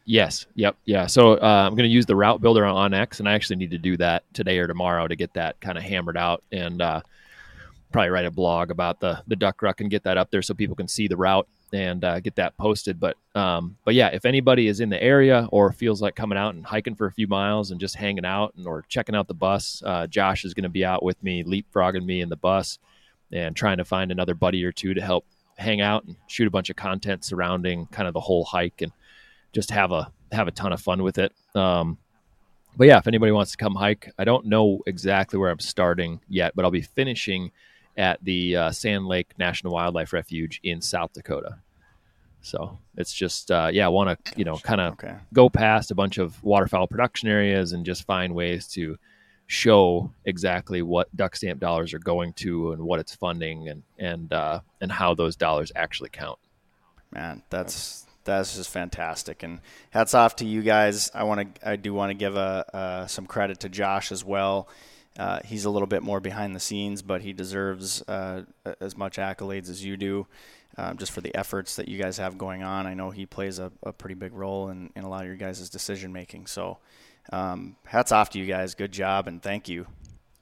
Yes. 0.05 0.47
Yep. 0.55 0.77
Yeah. 0.85 1.07
So 1.07 1.33
uh, 1.33 1.65
I'm 1.67 1.73
going 1.73 1.89
to 1.89 1.93
use 1.93 2.07
the 2.07 2.15
route 2.15 2.41
builder 2.41 2.65
on 2.65 2.77
Onyx, 2.77 3.19
and 3.19 3.29
I 3.29 3.33
actually 3.33 3.57
need 3.57 3.73
to 3.73 3.79
do 3.79 3.97
that 3.97 4.23
today 4.35 4.59
or 4.59 4.69
tomorrow 4.69 5.09
to 5.09 5.17
get 5.17 5.33
that 5.35 5.59
kind 5.61 5.77
of 5.77 5.83
hammered 5.83 6.17
out, 6.17 6.45
and 6.53 6.81
uh, 6.81 7.01
probably 7.91 8.11
write 8.11 8.27
a 8.27 8.31
blog 8.31 8.71
about 8.71 9.01
the 9.01 9.23
the 9.27 9.35
duck 9.35 9.63
ruck 9.63 9.81
and 9.81 9.91
get 9.91 10.05
that 10.05 10.19
up 10.19 10.31
there 10.31 10.43
so 10.43 10.55
people 10.55 10.77
can 10.77 10.87
see 10.87 11.09
the 11.09 11.17
route 11.17 11.49
and 11.73 12.05
uh, 12.05 12.21
get 12.21 12.37
that 12.37 12.57
posted. 12.57 13.01
But 13.01 13.17
um, 13.35 13.77
but 13.85 13.95
yeah, 13.95 14.09
if 14.09 14.25
anybody 14.25 14.69
is 14.69 14.81
in 14.81 14.89
the 14.89 15.03
area 15.03 15.49
or 15.51 15.73
feels 15.73 16.01
like 16.01 16.15
coming 16.15 16.39
out 16.39 16.55
and 16.55 16.65
hiking 16.65 16.95
for 16.95 17.07
a 17.07 17.13
few 17.13 17.27
miles 17.27 17.71
and 17.71 17.81
just 17.81 17.97
hanging 17.97 18.25
out 18.25 18.55
and 18.57 18.67
or 18.67 18.85
checking 18.89 19.15
out 19.15 19.29
the 19.29 19.35
bus, 19.35 19.83
uh, 19.85 20.07
Josh 20.07 20.45
is 20.45 20.55
going 20.55 20.65
to 20.65 20.69
be 20.69 20.85
out 20.85 21.03
with 21.03 21.23
me, 21.23 21.45
leapfrogging 21.45 22.05
me 22.05 22.21
in 22.21 22.29
the 22.29 22.37
bus, 22.37 22.79
and 23.33 23.57
trying 23.57 23.79
to 23.79 23.85
find 23.85 24.11
another 24.11 24.35
buddy 24.35 24.65
or 24.65 24.73
two 24.73 24.95
to 24.95 25.01
help 25.01 25.27
hang 25.57 25.81
out 25.81 26.05
and 26.05 26.17
shoot 26.27 26.47
a 26.47 26.51
bunch 26.51 26.71
of 26.71 26.77
content 26.77 27.25
surrounding 27.25 27.87
kind 27.87 28.07
of 28.07 28.15
the 28.15 28.21
whole 28.21 28.45
hike 28.45 28.83
and 28.83 28.93
just 29.53 29.71
have 29.71 29.91
a 29.91 30.13
have 30.33 30.49
a 30.49 30.53
ton 30.53 30.73
of 30.73 30.81
fun 30.81 31.03
with 31.03 31.19
it. 31.19 31.33
Um, 31.55 31.99
but 32.77 32.87
yeah, 32.87 32.99
if 32.99 33.07
anybody 33.07 33.33
wants 33.33 33.53
to 33.53 33.57
come 33.57 33.75
hike, 33.75 34.13
I 34.19 34.25
don't 34.25 34.47
know 34.47 34.83
exactly 34.87 35.39
where 35.39 35.51
I'm 35.51 35.61
starting 35.61 36.21
yet, 36.29 36.55
but 36.55 36.65
I'll 36.65 36.71
be 36.71 36.83
finishing 36.83 37.53
at 37.97 38.23
the 38.25 38.57
uh, 38.57 38.71
Sand 38.73 39.07
Lake 39.07 39.33
National 39.39 39.73
Wildlife 39.73 40.13
Refuge 40.13 40.61
in 40.63 40.81
South 40.83 41.13
Dakota. 41.13 41.59
So 42.43 42.79
it's 42.97 43.13
just 43.13 43.51
uh, 43.51 43.71
yeah, 43.73 43.87
I 43.87 43.89
want 43.89 44.25
to 44.25 44.39
you 44.39 44.45
know 44.45 44.57
kind 44.59 44.81
of 44.81 44.93
Okay. 44.95 45.15
go 45.33 45.49
past 45.49 45.91
a 45.91 45.95
bunch 45.95 46.19
of 46.19 46.43
waterfowl 46.45 46.87
production 46.87 47.29
areas 47.29 47.73
and 47.73 47.85
just 47.85 48.05
find 48.05 48.35
ways 48.35 48.69
to 48.69 48.99
show 49.49 50.11
exactly 50.25 50.83
what 50.83 51.15
duck 51.17 51.37
stamp 51.37 51.61
dollars 51.61 51.95
are 51.95 51.99
going 52.01 52.33
to 52.35 52.73
and 52.73 52.83
what 52.83 53.01
it's 53.01 53.15
funding 53.15 53.69
and 53.69 53.83
and 53.99 54.33
uh, 54.33 54.61
and 54.81 54.93
how 54.93 55.15
those 55.15 55.35
dollars 55.37 55.73
actually 55.75 56.11
count. 56.11 56.39
Man, 57.13 57.43
that's 57.51 58.07
that's 58.25 58.57
just 58.57 58.71
fantastic, 58.71 59.43
and 59.43 59.61
hats 59.91 60.15
off 60.15 60.37
to 60.37 60.45
you 60.45 60.63
guys. 60.63 61.11
I 61.15 61.23
want 61.25 61.55
to, 61.57 61.69
I 61.69 61.77
do 61.77 61.95
want 61.95 62.11
to 62.11 62.15
give 62.15 62.37
a, 62.37 62.65
uh, 62.77 63.07
some 63.07 63.25
credit 63.27 63.61
to 63.61 63.69
Josh 63.69 64.11
as 64.11 64.25
well. 64.25 64.69
Uh, 65.19 65.41
he's 65.45 65.65
a 65.65 65.71
little 65.71 65.87
bit 65.87 66.03
more 66.03 66.21
behind 66.21 66.55
the 66.55 66.61
scenes, 66.61 67.03
but 67.03 67.23
he 67.23 67.33
deserves 67.33 68.03
uh, 68.09 68.43
as 68.81 68.97
much 68.97 69.17
accolades 69.17 69.71
as 69.71 69.85
you 69.85 69.97
do, 69.97 70.27
um, 70.77 70.99
just 70.99 71.13
for 71.13 71.21
the 71.21 71.35
efforts 71.35 71.77
that 71.77 71.89
you 71.89 71.99
guys 71.99 72.19
have 72.19 72.37
going 72.37 72.63
on. 72.63 72.87
I 72.87 72.95
know 72.95 73.11
he 73.11 73.27
plays 73.27 73.59
a, 73.59 73.73
a 73.83 73.93
pretty 73.93 74.15
big 74.15 74.35
role 74.35 74.69
in, 74.69 74.91
in 74.95 75.05
a 75.05 75.09
lot 75.09 75.23
of 75.23 75.27
your 75.27 75.37
guys' 75.37 75.69
decision 75.71 76.13
making. 76.13 76.47
So, 76.47 76.79
um, 77.33 77.77
hats 77.87 78.13
off 78.13 78.31
to 78.31 78.39
you 78.39 78.47
guys. 78.47 78.75
Good 78.75 78.93
job, 78.93 79.27
and 79.27 79.43
thank 79.43 79.69
you. 79.69 79.87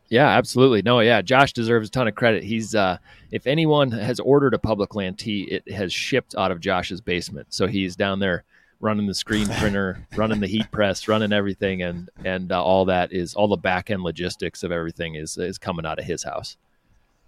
Yeah, 0.09 0.29
absolutely. 0.29 0.83
No, 0.83 1.01
yeah, 1.01 1.23
Josh 1.23 1.53
deserves 1.53 1.89
a 1.89 1.91
ton 1.91 2.09
of 2.09 2.15
credit. 2.15 2.45
He's 2.45 2.75
uh 2.75 2.99
if 3.31 3.47
anyone 3.47 3.91
has 3.91 4.21
ordered 4.21 4.55
a 4.55 4.59
public 4.59 4.95
land 4.95 5.19
tee, 5.19 5.43
it 5.45 5.73
has 5.73 5.93
shipped 5.93 6.35
out 6.37 6.53
of 6.53 6.61
Josh's 6.61 7.01
basement. 7.01 7.47
So 7.51 7.67
he's 7.67 7.97
down 7.97 8.19
there 8.19 8.45
running 8.81 9.07
the 9.07 9.15
screen 9.15 9.47
printer, 9.47 10.07
running 10.17 10.41
the 10.41 10.47
heat 10.47 10.71
press, 10.71 11.09
running 11.09 11.33
everything 11.33 11.83
and 11.83 12.11
and 12.25 12.53
uh, 12.53 12.63
all 12.63 12.85
that 12.87 13.13
is 13.13 13.35
all 13.35 13.49
the 13.49 13.57
back 13.57 13.91
end 13.91 14.03
logistics 14.03 14.63
of 14.63 14.73
everything 14.73 15.15
is 15.15 15.37
is 15.39 15.59
coming 15.59 15.87
out 15.87 15.99
of 15.99 16.05
his 16.05 16.23
house. 16.23 16.57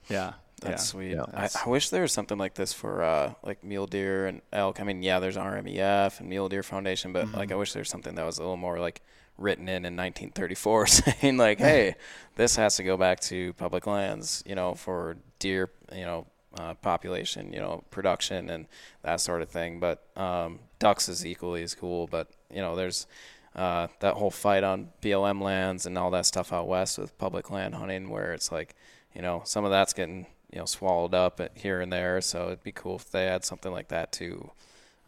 Yeah, 0.08 0.34
That's 0.60 0.82
yeah. 0.82 0.86
sweet. 0.86 1.10
Yeah. 1.12 1.24
I, 1.34 1.48
I 1.64 1.68
wish 1.68 1.90
there 1.90 2.02
was 2.02 2.12
something 2.12 2.38
like 2.38 2.54
this 2.54 2.72
for 2.72 3.02
uh, 3.02 3.34
like 3.42 3.64
mule 3.64 3.86
deer 3.86 4.26
and 4.26 4.40
elk. 4.52 4.80
I 4.80 4.84
mean, 4.84 5.02
yeah, 5.02 5.18
there's 5.18 5.36
RMEF 5.36 6.20
and 6.20 6.28
Mule 6.28 6.48
Deer 6.48 6.62
Foundation, 6.62 7.12
but 7.12 7.32
like 7.32 7.50
I 7.50 7.56
wish 7.56 7.72
there 7.72 7.80
was 7.80 7.88
something 7.88 8.14
that 8.14 8.24
was 8.24 8.38
a 8.38 8.42
little 8.42 8.56
more 8.56 8.78
like 8.78 9.02
written 9.38 9.68
in 9.68 9.84
in 9.84 9.96
1934, 9.96 10.86
saying 10.86 11.36
like, 11.36 11.58
hey, 11.60 11.96
this 12.36 12.56
has 12.56 12.76
to 12.76 12.82
go 12.82 12.96
back 12.96 13.20
to 13.20 13.52
public 13.54 13.86
lands, 13.86 14.42
you 14.46 14.54
know, 14.54 14.74
for 14.74 15.16
deer, 15.38 15.70
you 15.92 16.04
know, 16.04 16.26
uh, 16.58 16.74
population, 16.74 17.52
you 17.52 17.58
know, 17.58 17.84
production 17.90 18.50
and 18.50 18.66
that 19.02 19.20
sort 19.20 19.42
of 19.42 19.48
thing. 19.48 19.80
But 19.80 20.06
um, 20.16 20.60
ducks 20.78 21.08
is 21.08 21.24
equally 21.24 21.62
as 21.62 21.74
cool. 21.74 22.06
But 22.06 22.28
you 22.50 22.60
know, 22.60 22.76
there's 22.76 23.06
uh, 23.54 23.88
that 24.00 24.14
whole 24.14 24.30
fight 24.30 24.64
on 24.64 24.88
BLM 25.02 25.40
lands 25.40 25.86
and 25.86 25.96
all 25.96 26.10
that 26.10 26.26
stuff 26.26 26.52
out 26.52 26.68
west 26.68 26.98
with 26.98 27.16
public 27.18 27.50
land 27.50 27.74
hunting, 27.74 28.08
where 28.08 28.32
it's 28.32 28.52
like, 28.52 28.74
you 29.14 29.22
know, 29.22 29.42
some 29.44 29.64
of 29.64 29.70
that's 29.70 29.92
getting 29.92 30.26
you 30.52 30.58
know 30.58 30.64
swallowed 30.66 31.14
up 31.14 31.40
at 31.40 31.52
here 31.56 31.80
and 31.80 31.92
there. 31.92 32.20
So 32.20 32.46
it'd 32.46 32.62
be 32.62 32.72
cool 32.72 32.96
if 32.96 33.10
they 33.10 33.24
had 33.26 33.44
something 33.44 33.72
like 33.72 33.88
that 33.88 34.12
too, 34.12 34.50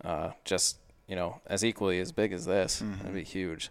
uh, 0.05 0.31
just 0.45 0.79
you 1.07 1.17
know, 1.17 1.41
as 1.47 1.65
equally 1.65 2.01
as 2.01 2.13
big 2.13 2.33
as 2.33 2.45
this. 2.45 2.83
That'd 2.99 3.15
be 3.15 3.25
huge. 3.25 3.71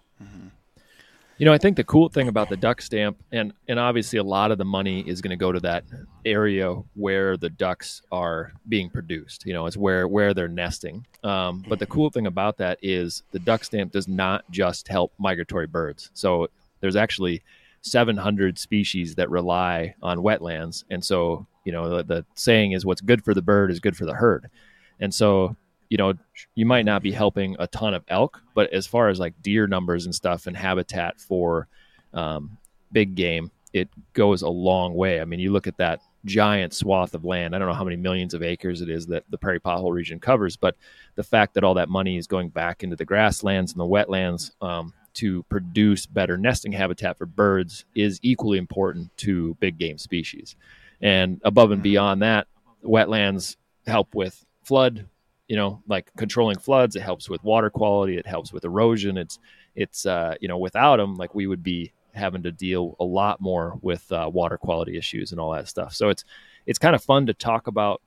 You 1.39 1.45
know, 1.45 1.53
I 1.53 1.59
think 1.59 1.77
the 1.77 1.83
cool 1.83 2.09
thing 2.09 2.29
about 2.29 2.49
the 2.49 2.57
duck 2.57 2.81
stamp, 2.81 3.23
and 3.31 3.53
and 3.67 3.79
obviously 3.79 4.17
a 4.17 4.23
lot 4.23 4.51
of 4.51 4.57
the 4.57 4.65
money 4.65 5.01
is 5.01 5.21
going 5.21 5.29
to 5.29 5.35
go 5.37 5.51
to 5.51 5.59
that 5.59 5.83
area 6.25 6.73
where 6.95 7.37
the 7.37 7.49
ducks 7.49 8.01
are 8.11 8.53
being 8.67 8.89
produced. 8.89 9.45
You 9.45 9.53
know, 9.53 9.67
it's 9.67 9.77
where 9.77 10.07
where 10.07 10.33
they're 10.33 10.47
nesting. 10.47 11.05
Um, 11.23 11.63
but 11.67 11.77
the 11.77 11.85
cool 11.85 12.09
thing 12.09 12.25
about 12.25 12.57
that 12.57 12.79
is 12.81 13.21
the 13.31 13.39
duck 13.39 13.63
stamp 13.63 13.91
does 13.91 14.07
not 14.07 14.49
just 14.49 14.87
help 14.87 15.13
migratory 15.19 15.67
birds. 15.67 16.09
So 16.15 16.47
there's 16.79 16.95
actually 16.95 17.43
700 17.81 18.57
species 18.57 19.13
that 19.15 19.29
rely 19.29 19.93
on 20.01 20.17
wetlands, 20.19 20.85
and 20.89 21.05
so 21.05 21.45
you 21.65 21.71
know 21.71 21.97
the, 21.97 22.03
the 22.03 22.25
saying 22.33 22.71
is, 22.71 22.83
"What's 22.83 23.01
good 23.01 23.23
for 23.23 23.35
the 23.35 23.43
bird 23.43 23.69
is 23.69 23.79
good 23.79 23.95
for 23.95 24.05
the 24.05 24.15
herd," 24.15 24.49
and 24.99 25.13
so 25.13 25.55
you 25.89 25.97
know, 25.97 26.13
you 26.55 26.65
might 26.65 26.85
not 26.85 27.01
be 27.01 27.11
helping 27.11 27.55
a 27.59 27.67
ton 27.67 27.93
of 27.93 28.03
elk, 28.07 28.41
but 28.53 28.71
as 28.73 28.85
far 28.87 29.09
as 29.09 29.19
like 29.19 29.41
deer 29.41 29.67
numbers 29.67 30.05
and 30.05 30.13
stuff 30.13 30.47
and 30.47 30.55
habitat 30.55 31.19
for 31.19 31.67
um, 32.13 32.57
big 32.91 33.15
game, 33.15 33.51
it 33.73 33.89
goes 34.13 34.41
a 34.41 34.49
long 34.49 34.93
way. 34.93 35.21
I 35.21 35.25
mean, 35.25 35.39
you 35.39 35.51
look 35.51 35.67
at 35.67 35.77
that 35.77 36.01
giant 36.25 36.73
swath 36.73 37.13
of 37.13 37.25
land. 37.25 37.55
I 37.55 37.59
don't 37.59 37.67
know 37.67 37.73
how 37.73 37.83
many 37.83 37.95
millions 37.95 38.33
of 38.33 38.43
acres 38.43 38.81
it 38.81 38.89
is 38.89 39.07
that 39.07 39.23
the 39.29 39.37
prairie 39.37 39.59
pothole 39.59 39.93
region 39.93 40.19
covers, 40.19 40.57
but 40.57 40.75
the 41.15 41.23
fact 41.23 41.53
that 41.53 41.63
all 41.63 41.75
that 41.75 41.89
money 41.89 42.17
is 42.17 42.27
going 42.27 42.49
back 42.49 42.83
into 42.83 42.95
the 42.95 43.05
grasslands 43.05 43.71
and 43.71 43.79
the 43.79 43.85
wetlands 43.85 44.51
um, 44.61 44.93
to 45.13 45.43
produce 45.43 46.05
better 46.05 46.37
nesting 46.37 46.71
habitat 46.71 47.17
for 47.17 47.25
birds 47.25 47.85
is 47.95 48.19
equally 48.21 48.57
important 48.57 49.15
to 49.17 49.55
big 49.59 49.77
game 49.77 49.97
species. 49.97 50.55
And 51.01 51.39
above 51.43 51.71
and 51.71 51.81
beyond 51.81 52.21
that, 52.21 52.47
wetlands 52.83 53.55
help 53.85 54.13
with 54.13 54.45
flood 54.63 55.07
you 55.47 55.55
know 55.55 55.81
like 55.87 56.11
controlling 56.17 56.57
floods 56.57 56.95
it 56.95 57.01
helps 57.01 57.29
with 57.29 57.43
water 57.43 57.69
quality 57.69 58.17
it 58.17 58.27
helps 58.27 58.51
with 58.51 58.65
erosion 58.65 59.17
it's 59.17 59.39
it's 59.75 60.05
uh 60.05 60.35
you 60.41 60.47
know 60.47 60.57
without 60.57 60.97
them 60.97 61.15
like 61.15 61.33
we 61.33 61.47
would 61.47 61.63
be 61.63 61.91
having 62.13 62.43
to 62.43 62.51
deal 62.51 62.95
a 62.99 63.03
lot 63.03 63.39
more 63.39 63.77
with 63.81 64.11
uh, 64.11 64.29
water 64.33 64.57
quality 64.57 64.97
issues 64.97 65.31
and 65.31 65.39
all 65.39 65.51
that 65.51 65.67
stuff 65.67 65.93
so 65.93 66.09
it's 66.09 66.25
it's 66.65 66.79
kind 66.79 66.95
of 66.95 67.03
fun 67.03 67.25
to 67.25 67.33
talk 67.33 67.67
about 67.67 68.01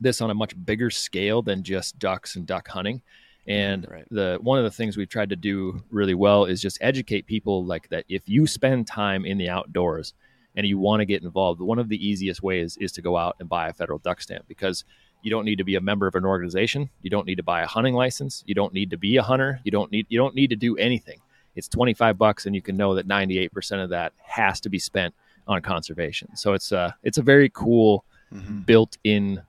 this 0.00 0.20
on 0.20 0.30
a 0.30 0.34
much 0.34 0.54
bigger 0.64 0.90
scale 0.90 1.42
than 1.42 1.62
just 1.62 1.98
ducks 1.98 2.36
and 2.36 2.46
duck 2.46 2.68
hunting 2.68 3.02
and 3.48 3.86
Right. 3.88 4.04
the 4.10 4.38
one 4.40 4.58
of 4.58 4.64
the 4.64 4.70
things 4.70 4.96
we've 4.96 5.08
tried 5.08 5.30
to 5.30 5.36
do 5.36 5.82
really 5.90 6.14
well 6.14 6.44
is 6.44 6.60
just 6.60 6.78
educate 6.80 7.26
people 7.26 7.64
like 7.64 7.88
that 7.90 8.04
if 8.08 8.28
you 8.28 8.46
spend 8.46 8.86
time 8.86 9.24
in 9.24 9.38
the 9.38 9.48
outdoors 9.48 10.14
and 10.56 10.66
you 10.66 10.78
want 10.78 11.00
to 11.00 11.04
get 11.04 11.22
involved 11.22 11.60
one 11.60 11.78
of 11.78 11.88
the 11.88 12.06
easiest 12.06 12.42
ways 12.42 12.76
is 12.78 12.92
to 12.92 13.02
go 13.02 13.16
out 13.16 13.36
and 13.40 13.48
buy 13.48 13.68
a 13.68 13.72
federal 13.72 13.98
duck 13.98 14.20
stamp 14.20 14.46
because 14.48 14.84
you 15.22 15.30
don't 15.30 15.44
need 15.44 15.56
to 15.56 15.64
be 15.64 15.74
a 15.76 15.80
member 15.80 16.06
of 16.06 16.14
an 16.14 16.24
organization. 16.24 16.88
You 17.02 17.10
don't 17.10 17.26
need 17.26 17.36
to 17.36 17.42
buy 17.42 17.62
a 17.62 17.66
hunting 17.66 17.94
license. 17.94 18.44
You 18.46 18.54
don't 18.54 18.72
need 18.72 18.90
to 18.90 18.96
be 18.96 19.16
a 19.16 19.22
hunter. 19.22 19.60
You 19.64 19.70
don't 19.70 19.90
need 19.90 20.06
you 20.08 20.18
don't 20.18 20.34
need 20.34 20.50
to 20.50 20.56
do 20.56 20.76
anything. 20.76 21.20
It's 21.54 21.68
25 21.68 22.18
bucks 22.18 22.46
and 22.46 22.54
you 22.54 22.62
can 22.62 22.76
know 22.76 22.94
that 22.94 23.08
98% 23.08 23.82
of 23.82 23.90
that 23.90 24.12
has 24.22 24.60
to 24.60 24.68
be 24.68 24.78
spent 24.78 25.14
on 25.46 25.62
conservation. 25.62 26.36
So 26.36 26.52
it's 26.52 26.72
a 26.72 26.94
it's 27.02 27.18
a 27.18 27.22
very 27.22 27.50
cool 27.50 28.04
mm-hmm. 28.32 28.60
built 28.60 28.98
in 29.04 29.42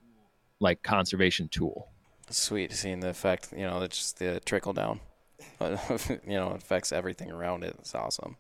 like 0.59 0.81
conservation 0.83 1.47
tool. 1.49 1.89
Sweet 2.29 2.73
seeing 2.73 2.99
the 2.99 3.09
effect, 3.09 3.53
you 3.55 3.65
know, 3.65 3.81
it's 3.81 3.97
just 3.97 4.19
the 4.19 4.41
trickle 4.45 4.73
down. 4.73 4.99
you 5.61 6.19
know, 6.25 6.51
it 6.51 6.57
affects 6.57 6.91
everything 6.91 7.31
around 7.31 7.63
it. 7.63 7.75
It's 7.79 7.95
awesome. 7.95 8.37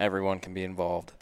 Everyone 0.00 0.40
can 0.40 0.54
be 0.54 0.64
involved. 0.64 1.12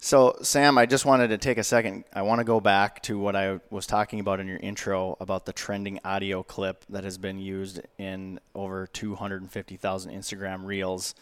So, 0.00 0.36
Sam, 0.42 0.78
I 0.78 0.86
just 0.86 1.04
wanted 1.04 1.28
to 1.28 1.38
take 1.38 1.58
a 1.58 1.64
second. 1.64 2.04
I 2.14 2.22
want 2.22 2.38
to 2.38 2.44
go 2.44 2.60
back 2.60 3.02
to 3.02 3.18
what 3.18 3.34
I 3.34 3.58
was 3.68 3.84
talking 3.84 4.20
about 4.20 4.38
in 4.38 4.46
your 4.46 4.58
intro 4.58 5.16
about 5.18 5.44
the 5.44 5.52
trending 5.52 5.98
audio 6.04 6.44
clip 6.44 6.84
that 6.88 7.02
has 7.02 7.18
been 7.18 7.40
used 7.40 7.80
in 7.98 8.38
over 8.54 8.86
250,000 8.86 10.12
Instagram 10.12 10.64
reels. 10.64 11.16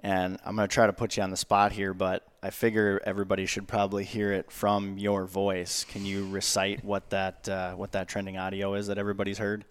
And 0.00 0.38
I'm 0.44 0.56
going 0.56 0.68
to 0.68 0.72
try 0.72 0.86
to 0.86 0.92
put 0.92 1.16
you 1.16 1.22
on 1.22 1.30
the 1.30 1.38
spot 1.38 1.72
here, 1.72 1.94
but 1.94 2.26
I 2.42 2.50
figure 2.50 3.00
everybody 3.06 3.46
should 3.46 3.66
probably 3.66 4.04
hear 4.04 4.30
it 4.32 4.52
from 4.52 4.98
your 4.98 5.24
voice. 5.24 5.84
Can 5.84 6.04
you 6.04 6.28
recite 6.28 6.84
what 6.84 7.08
that 7.10 7.48
uh, 7.48 7.72
what 7.74 7.92
that 7.92 8.08
trending 8.08 8.36
audio 8.36 8.74
is 8.74 8.88
that 8.88 8.98
everybody's 8.98 9.38
heard? 9.38 9.64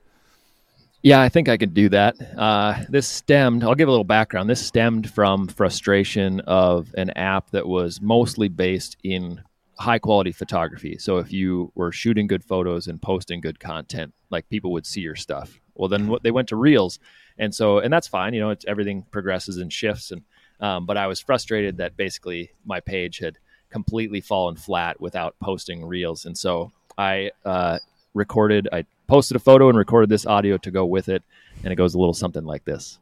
Yeah, 1.03 1.19
I 1.19 1.29
think 1.29 1.49
I 1.49 1.57
could 1.57 1.73
do 1.73 1.89
that. 1.89 2.15
Uh, 2.37 2.83
this 2.87 3.07
stemmed, 3.07 3.63
I'll 3.63 3.73
give 3.73 3.87
a 3.87 3.91
little 3.91 4.03
background. 4.03 4.49
This 4.49 4.63
stemmed 4.63 5.09
from 5.09 5.47
frustration 5.47 6.41
of 6.41 6.93
an 6.95 7.09
app 7.11 7.49
that 7.51 7.67
was 7.67 7.99
mostly 8.01 8.49
based 8.49 8.97
in 9.03 9.41
high 9.79 9.97
quality 9.97 10.31
photography. 10.31 10.97
So 10.99 11.17
if 11.17 11.33
you 11.33 11.71
were 11.73 11.91
shooting 11.91 12.27
good 12.27 12.43
photos 12.43 12.87
and 12.87 13.01
posting 13.01 13.41
good 13.41 13.59
content, 13.59 14.13
like 14.29 14.47
people 14.49 14.71
would 14.73 14.85
see 14.85 15.01
your 15.01 15.15
stuff. 15.15 15.59
Well, 15.73 15.89
then 15.89 16.07
what 16.07 16.21
they 16.21 16.29
went 16.29 16.49
to 16.49 16.55
reels, 16.55 16.99
and 17.39 17.55
so 17.55 17.79
and 17.79 17.91
that's 17.91 18.07
fine. 18.07 18.35
You 18.35 18.41
know, 18.41 18.49
it's 18.51 18.65
everything 18.67 19.03
progresses 19.09 19.57
and 19.57 19.73
shifts. 19.73 20.11
And 20.11 20.21
um, 20.59 20.85
but 20.85 20.97
I 20.97 21.07
was 21.07 21.19
frustrated 21.19 21.77
that 21.77 21.97
basically 21.97 22.51
my 22.63 22.79
page 22.79 23.17
had 23.17 23.39
completely 23.71 24.21
fallen 24.21 24.55
flat 24.55 25.01
without 25.01 25.35
posting 25.39 25.83
reels, 25.83 26.25
and 26.25 26.37
so 26.37 26.71
I 26.97 27.31
uh, 27.43 27.79
recorded. 28.13 28.67
I 28.71 28.86
posted 29.08 29.36
a 29.36 29.39
photo 29.39 29.69
and 29.69 29.78
recorded 29.78 30.10
this 30.10 30.26
audio 30.26 30.58
to 30.58 30.71
go 30.71 30.86
with 30.86 31.10
it, 31.10 31.24
and 31.63 31.71
it 31.71 31.76
goes 31.76 31.93
a 31.93 32.00
little 32.00 32.13
something 32.13 32.45
like 32.45 32.65
this. 32.65 33.00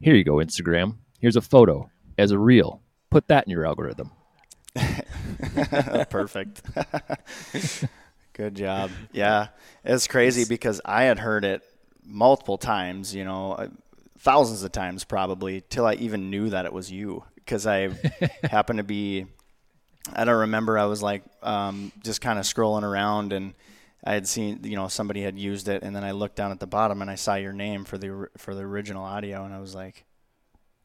Here 0.00 0.14
you 0.14 0.24
go, 0.24 0.34
Instagram. 0.36 0.96
Here's 1.20 1.36
a 1.36 1.40
photo 1.40 1.90
as 2.18 2.30
a 2.30 2.38
reel. 2.38 2.82
Put 3.10 3.28
that 3.28 3.44
in 3.44 3.50
your 3.50 3.66
algorithm. 3.66 4.10
Perfect. 6.10 6.62
Good 8.34 8.54
job. 8.54 8.90
Yeah, 9.12 9.48
it's 9.82 10.06
crazy 10.06 10.44
because 10.44 10.80
I 10.84 11.04
had 11.04 11.18
heard 11.18 11.44
it 11.44 11.62
multiple 12.04 12.58
times, 12.58 13.14
you 13.14 13.24
know, 13.24 13.52
uh, 13.52 13.68
thousands 14.18 14.62
of 14.62 14.72
times 14.72 15.04
probably, 15.04 15.62
till 15.70 15.86
I 15.86 15.94
even 15.94 16.30
knew 16.30 16.50
that 16.50 16.66
it 16.66 16.72
was 16.72 16.92
you. 16.92 17.24
Because 17.36 17.66
I 17.66 17.90
happened 18.42 18.78
to 18.78 18.84
be, 18.84 19.26
I 20.12 20.24
don't 20.24 20.40
remember, 20.40 20.78
I 20.78 20.86
was 20.86 21.02
like 21.02 21.22
um, 21.42 21.92
just 22.02 22.20
kind 22.20 22.38
of 22.38 22.44
scrolling 22.44 22.82
around 22.82 23.32
and 23.32 23.54
I 24.06 24.14
had 24.14 24.28
seen, 24.28 24.60
you 24.62 24.76
know, 24.76 24.86
somebody 24.86 25.22
had 25.22 25.36
used 25.36 25.66
it, 25.66 25.82
and 25.82 25.94
then 25.94 26.04
I 26.04 26.12
looked 26.12 26.36
down 26.36 26.52
at 26.52 26.60
the 26.60 26.66
bottom 26.66 27.02
and 27.02 27.10
I 27.10 27.16
saw 27.16 27.34
your 27.34 27.52
name 27.52 27.84
for 27.84 27.98
the 27.98 28.28
for 28.36 28.54
the 28.54 28.62
original 28.62 29.02
audio, 29.02 29.44
and 29.44 29.52
I 29.52 29.58
was 29.58 29.74
like, 29.74 30.04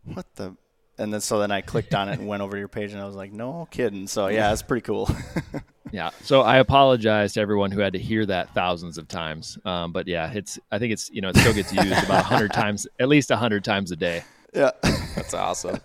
what 0.03 0.25
the 0.35 0.57
and 0.97 1.13
then 1.13 1.21
so 1.21 1.39
then 1.39 1.51
I 1.51 1.61
clicked 1.61 1.93
on 1.93 2.09
it 2.09 2.17
and 2.19 2.27
went 2.27 2.41
over 2.41 2.53
to 2.53 2.59
your 2.59 2.67
page 2.67 2.93
and 2.93 3.01
I 3.01 3.05
was 3.05 3.15
like, 3.15 3.31
no 3.31 3.67
kidding. 3.69 4.07
So 4.07 4.27
yeah, 4.27 4.51
it's 4.51 4.63
pretty 4.63 4.81
cool. 4.81 5.07
yeah. 5.91 6.09
So 6.23 6.41
I 6.41 6.57
apologize 6.57 7.33
to 7.33 7.41
everyone 7.41 7.69
who 7.69 7.79
had 7.79 7.93
to 7.93 7.99
hear 7.99 8.25
that 8.25 8.53
thousands 8.55 8.97
of 8.97 9.07
times. 9.07 9.57
Um, 9.65 9.91
but 9.91 10.07
yeah, 10.07 10.31
it's 10.31 10.57
I 10.71 10.79
think 10.79 10.91
it's 10.91 11.11
you 11.11 11.21
know 11.21 11.29
it 11.29 11.37
still 11.37 11.53
gets 11.53 11.71
used 11.71 12.03
about 12.03 12.25
hundred 12.25 12.53
times, 12.53 12.87
at 12.99 13.07
least 13.07 13.31
hundred 13.31 13.63
times 13.63 13.91
a 13.91 13.95
day. 13.95 14.23
Yeah. 14.53 14.71
That's 15.15 15.35
awesome. 15.35 15.79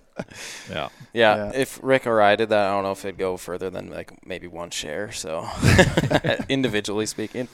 Yeah. 0.70 0.88
yeah. 1.12 1.36
Yeah. 1.36 1.52
If 1.54 1.78
Rick 1.82 2.06
or 2.06 2.20
I 2.22 2.36
did 2.36 2.48
that, 2.50 2.66
I 2.66 2.70
don't 2.72 2.82
know 2.84 2.92
if 2.92 3.04
it'd 3.04 3.18
go 3.18 3.36
further 3.36 3.70
than 3.70 3.90
like 3.90 4.26
maybe 4.26 4.46
one 4.46 4.70
share. 4.70 5.12
So 5.12 5.48
individually 6.48 7.06
speaking, 7.06 7.48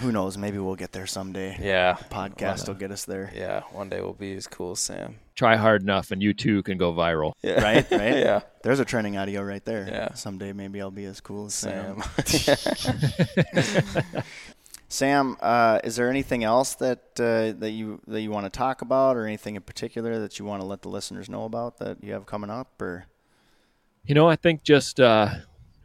Who 0.00 0.10
knows? 0.10 0.36
Maybe 0.36 0.58
we'll 0.58 0.74
get 0.76 0.90
there 0.92 1.06
someday. 1.06 1.56
yeah, 1.60 1.96
Podcast 2.10 2.66
will 2.66 2.74
get 2.74 2.90
us 2.90 3.04
there. 3.04 3.32
yeah. 3.34 3.62
One 3.72 3.88
day 3.88 4.00
we'll 4.00 4.12
be 4.12 4.34
as 4.34 4.46
cool 4.48 4.72
as 4.72 4.80
Sam. 4.80 5.18
Try 5.34 5.56
hard 5.56 5.82
enough, 5.82 6.10
and 6.10 6.20
you 6.22 6.34
too 6.34 6.62
can 6.62 6.76
go 6.78 6.92
viral. 6.92 7.32
Yeah. 7.42 7.62
Right? 7.62 7.90
Right? 7.90 8.16
Yeah. 8.26 8.40
There's 8.62 8.80
a 8.80 8.84
trending 8.84 9.16
audio 9.16 9.42
right 9.42 9.64
there. 9.64 9.86
Yeah. 9.88 10.14
Someday 10.14 10.52
maybe 10.52 10.80
I'll 10.80 10.90
be 10.90 11.04
as 11.06 11.20
cool 11.20 11.46
as 11.46 11.54
Sam. 11.54 12.02
Sam. 12.24 14.04
Sam, 14.92 15.38
uh, 15.40 15.78
is 15.82 15.96
there 15.96 16.10
anything 16.10 16.44
else 16.44 16.74
that 16.74 16.98
uh, 17.18 17.58
that 17.60 17.70
you 17.70 18.02
that 18.06 18.20
you 18.20 18.30
want 18.30 18.44
to 18.44 18.50
talk 18.50 18.82
about, 18.82 19.16
or 19.16 19.26
anything 19.26 19.56
in 19.56 19.62
particular 19.62 20.18
that 20.18 20.38
you 20.38 20.44
want 20.44 20.60
to 20.60 20.66
let 20.66 20.82
the 20.82 20.90
listeners 20.90 21.30
know 21.30 21.44
about 21.44 21.78
that 21.78 22.04
you 22.04 22.12
have 22.12 22.26
coming 22.26 22.50
up, 22.50 22.80
or 22.80 23.06
You 24.04 24.14
know, 24.14 24.28
I 24.28 24.36
think 24.36 24.64
just 24.64 25.00
uh, 25.00 25.30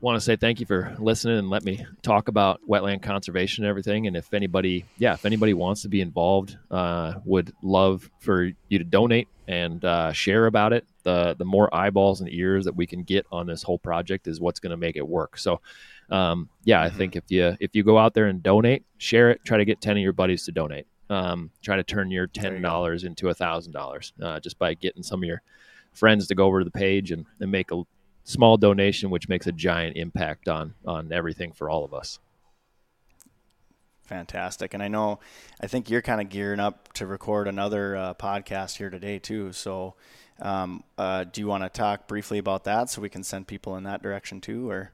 want 0.02 0.18
to 0.18 0.22
say 0.22 0.36
thank 0.36 0.60
you 0.60 0.66
for 0.66 0.94
listening 1.00 1.38
and 1.38 1.50
let 1.50 1.64
me 1.64 1.86
talk 2.02 2.28
about 2.28 2.60
wetland 2.68 3.02
conservation 3.02 3.64
and 3.64 3.70
everything. 3.70 4.08
And 4.08 4.18
if 4.18 4.34
anybody, 4.34 4.84
yeah, 4.98 5.14
if 5.14 5.26
anybody 5.26 5.54
wants 5.54 5.84
to 5.84 5.88
be 5.88 6.02
involved, 6.02 6.58
uh, 6.70 7.14
would 7.24 7.54
love 7.62 8.10
for 8.20 8.52
you 8.68 8.78
to 8.78 8.84
donate 8.84 9.30
and 9.48 9.86
uh, 9.86 10.12
share 10.12 10.48
about 10.48 10.74
it. 10.74 10.86
The 11.04 11.34
the 11.38 11.46
more 11.46 11.74
eyeballs 11.74 12.20
and 12.20 12.30
ears 12.30 12.66
that 12.66 12.76
we 12.76 12.86
can 12.86 13.04
get 13.04 13.26
on 13.32 13.48
this 13.48 13.64
whole 13.64 13.80
project 13.80 14.28
is 14.28 14.42
what's 14.42 14.60
going 14.60 14.72
to 14.72 14.78
make 14.78 14.98
it 14.98 15.08
work. 15.08 15.38
So, 15.38 15.62
um, 16.10 16.50
yeah, 16.64 16.82
I 16.82 16.90
think 16.90 17.16
if 17.16 17.26
you 17.30 17.58
if 17.60 17.76
you 17.76 17.84
go 17.84 17.98
out 17.98 18.14
there 18.14 18.28
and 18.28 18.42
donate, 18.42 18.86
share 18.98 19.30
it, 19.32 19.42
try 19.46 19.58
to 19.58 19.66
get 19.66 19.82
ten 19.82 19.98
of 19.98 20.04
your 20.04 20.14
buddies 20.14 20.46
to 20.46 20.52
donate. 20.52 20.88
Um, 21.10 21.52
try 21.62 21.78
to 21.78 21.84
turn 21.84 22.12
your 22.12 22.28
ten 22.28 22.62
dollars 22.62 23.04
into 23.04 23.30
a 23.30 23.34
thousand 23.34 23.74
dollars 23.74 24.14
uh, 24.22 24.40
just 24.40 24.58
by 24.60 24.74
getting 24.74 25.04
some 25.04 25.24
of 25.24 25.28
your 25.28 25.42
friends 25.94 26.28
to 26.28 26.36
go 26.36 26.46
over 26.46 26.60
to 26.60 26.66
the 26.66 26.72
page 26.72 27.12
and, 27.12 27.26
and 27.40 27.52
make 27.52 27.72
a 27.72 27.84
small 28.24 28.58
donation, 28.58 29.10
which 29.10 29.30
makes 29.30 29.48
a 29.48 29.52
giant 29.52 29.98
impact 29.98 30.48
on 30.48 30.74
on 30.86 31.12
everything 31.12 31.52
for 31.52 31.70
all 31.70 31.84
of 31.84 31.94
us. 31.94 32.20
fantastic? 34.08 34.74
And 34.74 34.82
I 34.82 34.88
know, 34.88 35.20
I 35.62 35.68
think 35.68 35.90
you're 35.90 36.02
kind 36.02 36.22
of 36.22 36.30
gearing 36.30 36.60
up 36.60 36.94
to 36.94 37.06
record 37.06 37.48
another 37.48 37.96
uh, 37.96 38.14
podcast 38.14 38.78
here 38.78 38.90
today 38.90 39.20
too. 39.20 39.52
So, 39.52 39.96
um, 40.42 40.84
uh, 40.98 41.26
do 41.26 41.42
you 41.42 41.48
want 41.48 41.64
to 41.64 41.70
talk 41.70 42.08
briefly 42.08 42.38
about 42.38 42.64
that 42.66 42.90
so 42.90 43.02
we 43.02 43.10
can 43.10 43.24
send 43.24 43.48
people 43.48 43.76
in 43.76 43.84
that 43.84 44.02
direction 44.02 44.40
too, 44.42 44.70
or? 44.70 44.92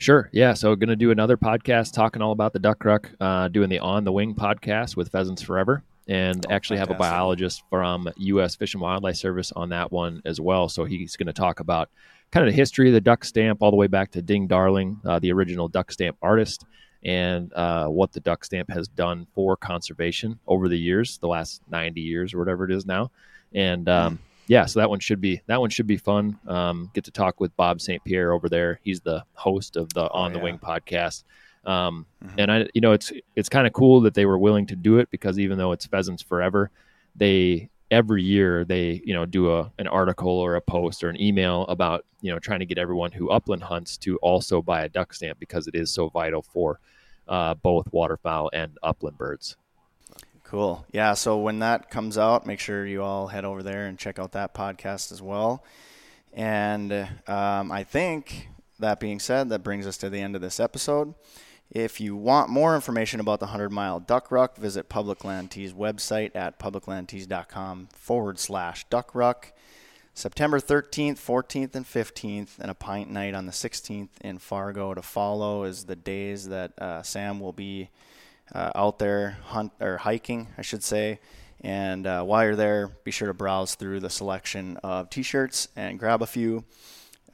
Sure. 0.00 0.30
Yeah. 0.32 0.54
So, 0.54 0.74
going 0.76 0.88
to 0.88 0.96
do 0.96 1.10
another 1.10 1.36
podcast 1.36 1.92
talking 1.92 2.22
all 2.22 2.32
about 2.32 2.54
the 2.54 2.58
duck 2.58 2.82
ruck, 2.86 3.10
uh, 3.20 3.48
doing 3.48 3.68
the 3.68 3.80
On 3.80 4.02
the 4.02 4.10
Wing 4.10 4.34
podcast 4.34 4.96
with 4.96 5.10
Pheasants 5.10 5.42
Forever, 5.42 5.82
and 6.08 6.44
Oh, 6.48 6.50
actually 6.50 6.78
have 6.78 6.88
a 6.90 6.94
biologist 6.94 7.62
from 7.68 8.08
U.S. 8.16 8.56
Fish 8.56 8.72
and 8.72 8.80
Wildlife 8.80 9.16
Service 9.16 9.52
on 9.52 9.68
that 9.68 9.92
one 9.92 10.22
as 10.24 10.40
well. 10.40 10.70
So, 10.70 10.86
he's 10.86 11.18
going 11.18 11.26
to 11.26 11.34
talk 11.34 11.60
about 11.60 11.90
kind 12.32 12.46
of 12.46 12.50
the 12.50 12.56
history 12.56 12.88
of 12.88 12.94
the 12.94 13.00
duck 13.02 13.26
stamp 13.26 13.58
all 13.60 13.70
the 13.70 13.76
way 13.76 13.88
back 13.88 14.10
to 14.12 14.22
Ding 14.22 14.46
Darling, 14.46 14.98
uh, 15.04 15.18
the 15.18 15.32
original 15.32 15.68
duck 15.68 15.92
stamp 15.92 16.16
artist, 16.22 16.64
and 17.04 17.52
uh, 17.52 17.86
what 17.88 18.10
the 18.12 18.20
duck 18.20 18.42
stamp 18.42 18.70
has 18.70 18.88
done 18.88 19.26
for 19.34 19.54
conservation 19.54 20.38
over 20.46 20.70
the 20.70 20.78
years, 20.78 21.18
the 21.18 21.28
last 21.28 21.60
90 21.70 22.00
years 22.00 22.32
or 22.32 22.38
whatever 22.38 22.64
it 22.64 22.70
is 22.70 22.86
now. 22.86 23.10
And 23.52 23.86
um, 23.86 24.18
yeah, 24.50 24.66
so 24.66 24.80
that 24.80 24.90
one 24.90 24.98
should 24.98 25.20
be 25.20 25.40
that 25.46 25.60
one 25.60 25.70
should 25.70 25.86
be 25.86 25.96
fun. 25.96 26.36
Um, 26.48 26.90
get 26.92 27.04
to 27.04 27.12
talk 27.12 27.38
with 27.38 27.56
Bob 27.56 27.80
St. 27.80 28.02
Pierre 28.02 28.32
over 28.32 28.48
there. 28.48 28.80
He's 28.82 29.00
the 29.00 29.22
host 29.34 29.76
of 29.76 29.88
the 29.94 30.10
On 30.10 30.32
the 30.32 30.38
yeah. 30.40 30.44
Wing 30.44 30.58
podcast. 30.58 31.22
Um, 31.64 32.04
Mhm. 32.24 32.34
And 32.38 32.52
I, 32.52 32.66
you 32.74 32.80
know, 32.80 32.90
it's 32.90 33.12
it's 33.36 33.48
kind 33.48 33.68
of 33.68 33.72
cool 33.72 34.00
that 34.00 34.14
they 34.14 34.26
were 34.26 34.38
willing 34.38 34.66
to 34.66 34.74
do 34.74 34.98
it 34.98 35.08
because 35.12 35.38
even 35.38 35.56
though 35.56 35.70
it's 35.70 35.86
pheasants 35.86 36.20
forever, 36.20 36.72
they 37.14 37.70
every 37.92 38.24
year 38.24 38.64
they 38.64 39.00
you 39.04 39.14
know 39.14 39.24
do 39.24 39.52
a 39.54 39.70
an 39.78 39.86
article 39.86 40.32
or 40.32 40.56
a 40.56 40.60
post 40.60 41.04
or 41.04 41.10
an 41.10 41.20
email 41.20 41.62
about 41.68 42.04
you 42.20 42.32
know 42.32 42.40
trying 42.40 42.58
to 42.58 42.66
get 42.66 42.76
everyone 42.76 43.12
who 43.12 43.30
upland 43.30 43.62
hunts 43.62 43.96
to 43.98 44.16
also 44.18 44.60
buy 44.60 44.82
a 44.82 44.88
duck 44.88 45.14
stamp 45.14 45.38
because 45.38 45.68
it 45.68 45.76
is 45.76 45.92
so 45.92 46.08
vital 46.08 46.42
for 46.42 46.80
uh, 47.28 47.54
both 47.54 47.86
waterfowl 47.92 48.50
and 48.52 48.76
upland 48.82 49.16
birds. 49.16 49.56
Cool. 50.50 50.84
Yeah. 50.90 51.14
So 51.14 51.38
when 51.38 51.60
that 51.60 51.90
comes 51.90 52.18
out, 52.18 52.44
make 52.44 52.58
sure 52.58 52.84
you 52.84 53.04
all 53.04 53.28
head 53.28 53.44
over 53.44 53.62
there 53.62 53.86
and 53.86 53.96
check 53.96 54.18
out 54.18 54.32
that 54.32 54.52
podcast 54.52 55.12
as 55.12 55.22
well. 55.22 55.62
And 56.32 56.92
um, 57.28 57.70
I 57.70 57.84
think 57.84 58.48
that 58.80 58.98
being 58.98 59.20
said, 59.20 59.48
that 59.50 59.62
brings 59.62 59.86
us 59.86 59.96
to 59.98 60.10
the 60.10 60.18
end 60.18 60.34
of 60.34 60.42
this 60.42 60.58
episode. 60.58 61.14
If 61.70 62.00
you 62.00 62.16
want 62.16 62.50
more 62.50 62.74
information 62.74 63.20
about 63.20 63.38
the 63.38 63.46
100 63.46 63.70
mile 63.70 64.00
duck 64.00 64.32
ruck, 64.32 64.56
visit 64.56 64.88
Public 64.88 65.24
Land 65.24 65.52
Tees 65.52 65.72
website 65.72 66.34
at 66.34 66.58
publiclandtees.com 66.58 67.90
forward 67.92 68.40
slash 68.40 68.84
duck 68.88 69.14
ruck. 69.14 69.52
September 70.14 70.58
13th, 70.58 71.18
14th, 71.18 71.76
and 71.76 71.86
15th, 71.86 72.58
and 72.58 72.72
a 72.72 72.74
pint 72.74 73.08
night 73.08 73.34
on 73.34 73.46
the 73.46 73.52
16th 73.52 74.08
in 74.20 74.38
Fargo 74.38 74.94
to 74.94 75.02
follow 75.02 75.62
is 75.62 75.84
the 75.84 75.94
days 75.94 76.48
that 76.48 76.76
uh, 76.76 77.04
Sam 77.04 77.38
will 77.38 77.52
be 77.52 77.90
uh, 78.54 78.72
out 78.74 78.98
there 78.98 79.38
hunt 79.44 79.72
or 79.80 79.98
hiking, 79.98 80.48
I 80.58 80.62
should 80.62 80.82
say. 80.82 81.20
And 81.62 82.06
uh, 82.06 82.22
while 82.22 82.44
you're 82.44 82.56
there, 82.56 82.88
be 83.04 83.10
sure 83.10 83.28
to 83.28 83.34
browse 83.34 83.74
through 83.74 84.00
the 84.00 84.10
selection 84.10 84.78
of 84.78 85.10
T-shirts 85.10 85.68
and 85.76 85.98
grab 85.98 86.22
a 86.22 86.26
few. 86.26 86.64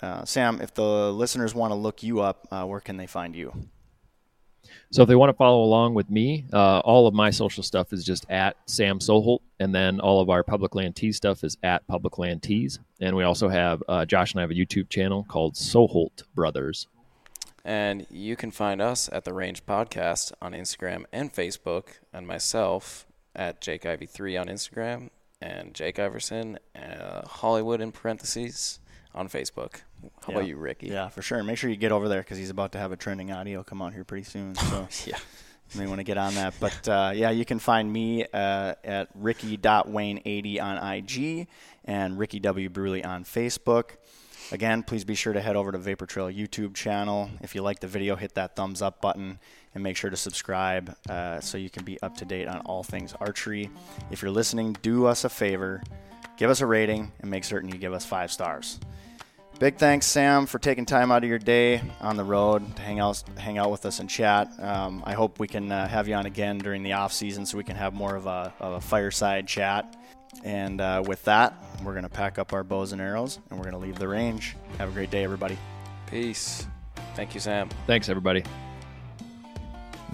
Uh, 0.03 0.25
Sam, 0.25 0.61
if 0.61 0.75
the 0.75 1.13
listeners 1.13 1.55
want 1.55 1.71
to 1.71 1.77
look 1.77 2.03
you 2.03 2.21
up, 2.21 2.49
uh, 2.51 2.65
where 2.65 2.81
can 2.81 2.97
they 2.97 3.07
find 3.07 3.35
you? 3.37 3.53
So 4.91 5.03
if 5.03 5.09
they 5.09 5.17
want 5.17 5.31
to 5.31 5.37
follow 5.37 5.63
along 5.63 5.95
with 5.95 6.11
me, 6.11 6.47
uh, 6.53 6.81
all 6.81 7.07
of 7.07 7.15
my 7.15 7.31
social 7.31 7.63
stuff 7.63 7.93
is 7.93 8.05
just 8.05 8.29
at 8.31 8.57
Sam 8.67 8.99
Soholt, 8.99 9.41
and 9.59 9.75
then 9.75 10.01
all 10.01 10.21
of 10.21 10.31
our 10.31 10.43
Public 10.43 10.75
Land 10.75 10.97
Tees 10.97 11.17
stuff 11.17 11.45
is 11.45 11.57
at 11.63 11.87
Public 11.87 12.19
Land 12.19 12.43
Tees. 12.43 12.79
And 13.01 13.17
we 13.17 13.25
also 13.25 13.49
have 13.49 13.83
uh, 13.89 14.05
Josh 14.05 14.33
and 14.33 14.41
I 14.41 14.43
have 14.43 14.51
a 14.51 14.55
YouTube 14.55 14.89
channel 14.89 15.25
called 15.29 15.55
Soholt 15.55 16.23
Brothers. 16.35 16.87
And 17.67 18.07
you 18.11 18.37
can 18.37 18.53
find 18.53 18.81
us 18.81 19.09
at 19.13 19.25
the 19.25 19.33
Range 19.33 19.67
Podcast 19.67 20.31
on 20.41 20.53
Instagram 20.53 21.05
and 21.13 21.33
Facebook, 21.35 21.99
and 22.13 22.25
myself 22.25 23.07
at 23.35 23.61
Jake 23.61 23.85
Ivy 23.85 24.07
three 24.07 24.37
on 24.37 24.47
Instagram, 24.47 25.11
and 25.43 25.75
Jake 25.75 25.99
Iverson, 25.99 26.61
uh, 26.77 27.27
Hollywood 27.27 27.81
in 27.81 27.91
parentheses 27.91 28.79
on 29.13 29.29
Facebook. 29.29 29.81
How 30.23 30.29
Yeah. 30.29 30.35
about 30.37 30.47
you, 30.47 30.57
Ricky? 30.59 30.87
Yeah, 30.87 31.09
for 31.09 31.23
sure. 31.23 31.43
Make 31.43 31.59
sure 31.59 31.69
you 31.69 31.75
get 31.77 31.91
over 31.91 32.09
there 32.09 32.21
because 32.21 32.39
he's 32.39 32.51
about 32.51 32.71
to 32.73 32.79
have 32.79 32.93
a 32.93 32.97
trending 32.97 33.33
audio 33.33 33.65
come 33.65 33.83
out 33.83 33.93
here 33.95 34.05
pretty 34.05 34.25
soon. 34.25 34.55
So 34.71 34.87
Yeah. 35.07 35.19
you 35.75 35.81
may 35.81 35.87
want 35.89 35.99
to 35.99 36.05
get 36.05 36.19
on 36.19 36.35
that. 36.37 36.55
But 36.61 36.89
uh, 36.89 37.13
yeah, 37.17 37.31
you 37.31 37.45
can 37.45 37.59
find 37.59 37.93
me 37.93 38.25
uh, 38.33 38.75
at 38.85 39.09
ricky.wayne80 39.17 40.63
on 40.63 40.93
IG 40.95 41.49
and 41.85 42.17
Ricky 42.17 42.39
W. 42.39 42.69
Bruley 42.69 43.05
on 43.05 43.25
Facebook. 43.25 43.97
Again, 44.53 44.85
please 44.85 45.05
be 45.05 45.17
sure 45.17 45.33
to 45.33 45.41
head 45.41 45.57
over 45.57 45.73
to 45.73 45.79
Vapor 45.79 46.07
Trail 46.07 46.27
YouTube 46.27 46.75
channel. 46.75 47.29
If 47.43 47.57
you 47.57 47.63
like 47.63 47.81
the 47.81 47.89
video, 47.89 48.15
hit 48.15 48.35
that 48.35 48.55
thumbs 48.55 48.81
up 48.81 49.01
button 49.01 49.41
and 49.75 49.83
make 49.83 49.97
sure 49.97 50.09
to 50.09 50.17
subscribe 50.17 50.97
uh, 51.09 51.41
so 51.41 51.59
you 51.59 51.69
can 51.69 51.85
be 51.85 52.01
up 52.01 52.17
to 52.19 52.25
date 52.25 52.47
on 52.47 52.61
all 52.61 52.85
things 52.85 53.13
archery. 53.21 53.69
If 54.13 54.23
you're 54.23 54.31
listening, 54.31 54.77
do 54.83 55.07
us 55.07 55.25
a 55.25 55.29
favor, 55.29 55.83
give 56.37 56.49
us 56.49 56.61
a 56.61 56.67
rating, 56.67 57.11
and 57.21 57.31
make 57.31 57.43
certain 57.43 57.69
you 57.69 57.77
give 57.77 57.93
us 57.93 58.05
five 58.05 58.31
stars. 58.31 58.79
Big 59.59 59.79
thanks, 59.79 60.07
Sam, 60.07 60.45
for 60.45 60.59
taking 60.59 60.85
time 60.85 61.11
out 61.11 61.25
of 61.25 61.31
your 61.31 61.39
day 61.39 61.81
on 62.03 62.19
the 62.19 62.25
road 62.25 62.77
to 62.77 62.83
hang 62.83 63.01
out, 63.01 63.23
hang 63.39 63.57
out 63.57 63.71
with 63.71 63.87
us 63.87 64.01
and 64.01 64.11
chat. 64.11 64.51
Um, 64.61 65.03
I 65.07 65.15
hope 65.15 65.39
we 65.39 65.49
can 65.49 65.73
uh, 65.73 65.89
have 65.89 66.09
you 66.09 66.15
on 66.15 66.27
again 66.27 66.59
during 66.59 66.83
the 66.83 66.93
off 66.93 67.11
season 67.11 67.47
so 67.47 67.57
we 67.57 67.65
can 67.65 67.77
have 67.77 67.95
more 67.95 68.15
of 68.15 68.27
a, 68.27 68.53
of 68.61 68.75
a 68.75 68.81
fireside 68.83 69.49
chat. 69.49 69.97
And 70.45 70.83
uh, 70.83 71.03
with 71.07 71.25
that, 71.25 71.55
we're 71.83 71.93
going 71.93 72.03
to 72.03 72.11
pack 72.11 72.39
up 72.39 72.53
our 72.53 72.65
bows 72.65 72.93
and 72.93 73.01
arrows 73.01 73.39
and 73.49 73.59
we're 73.59 73.65
going 73.65 73.81
to 73.81 73.81
leave 73.81 73.99
the 73.99 74.09
range. 74.09 74.57
Have 74.77 74.91
a 74.91 74.93
great 74.93 75.11
day, 75.11 75.25
everybody. 75.25 75.57
Peace. 76.07 76.67
Thank 77.15 77.33
you, 77.33 77.41
Sam. 77.41 77.71
Thanks, 77.87 78.11
everybody. 78.11 78.45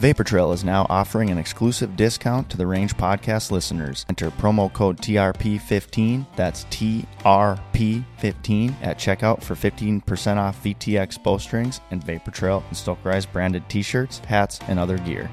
Vapor 0.02 0.24
Trail 0.24 0.50
is 0.50 0.64
now 0.64 0.84
offering 0.90 1.30
an 1.30 1.38
exclusive 1.38 1.94
discount 1.94 2.50
to 2.50 2.56
the 2.56 2.66
Range 2.66 2.92
Podcast 2.96 3.52
listeners. 3.52 4.04
Enter 4.08 4.32
promo 4.32 4.72
code 4.72 4.98
TRP15, 4.98 6.26
that's 6.34 6.64
TRP15, 6.64 8.74
at 8.82 8.98
checkout 8.98 9.44
for 9.44 9.54
15% 9.54 10.38
off 10.38 10.60
VTX 10.64 11.22
bowstrings 11.22 11.80
and 11.92 12.02
Vapor 12.02 12.32
Trail 12.32 12.64
and 12.66 12.76
Stokerized 12.76 13.32
branded 13.32 13.68
t 13.68 13.80
shirts, 13.80 14.18
hats, 14.18 14.58
and 14.66 14.80
other 14.80 14.98
gear. 14.98 15.30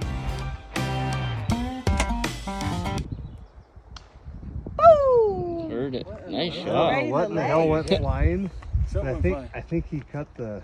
Heard 5.68 5.96
it. 5.96 6.06
Nice 6.30 6.54
shot. 6.54 6.92
don't 6.92 7.10
what 7.10 7.30
in 7.30 7.36
the 7.36 7.42
hell 7.42 7.68
went 7.68 7.88
flying. 7.88 8.52
I 9.02 9.16
think 9.16 9.50
I 9.56 9.62
think 9.62 9.90
he 9.90 10.02
cut 10.12 10.28
the 10.36 10.62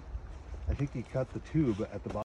I 0.70 0.76
think 0.76 0.94
he 0.94 1.02
cut 1.02 1.34
the 1.34 1.40
tube 1.40 1.82
at 1.92 2.04
the 2.04 2.10
bottom. 2.10 2.25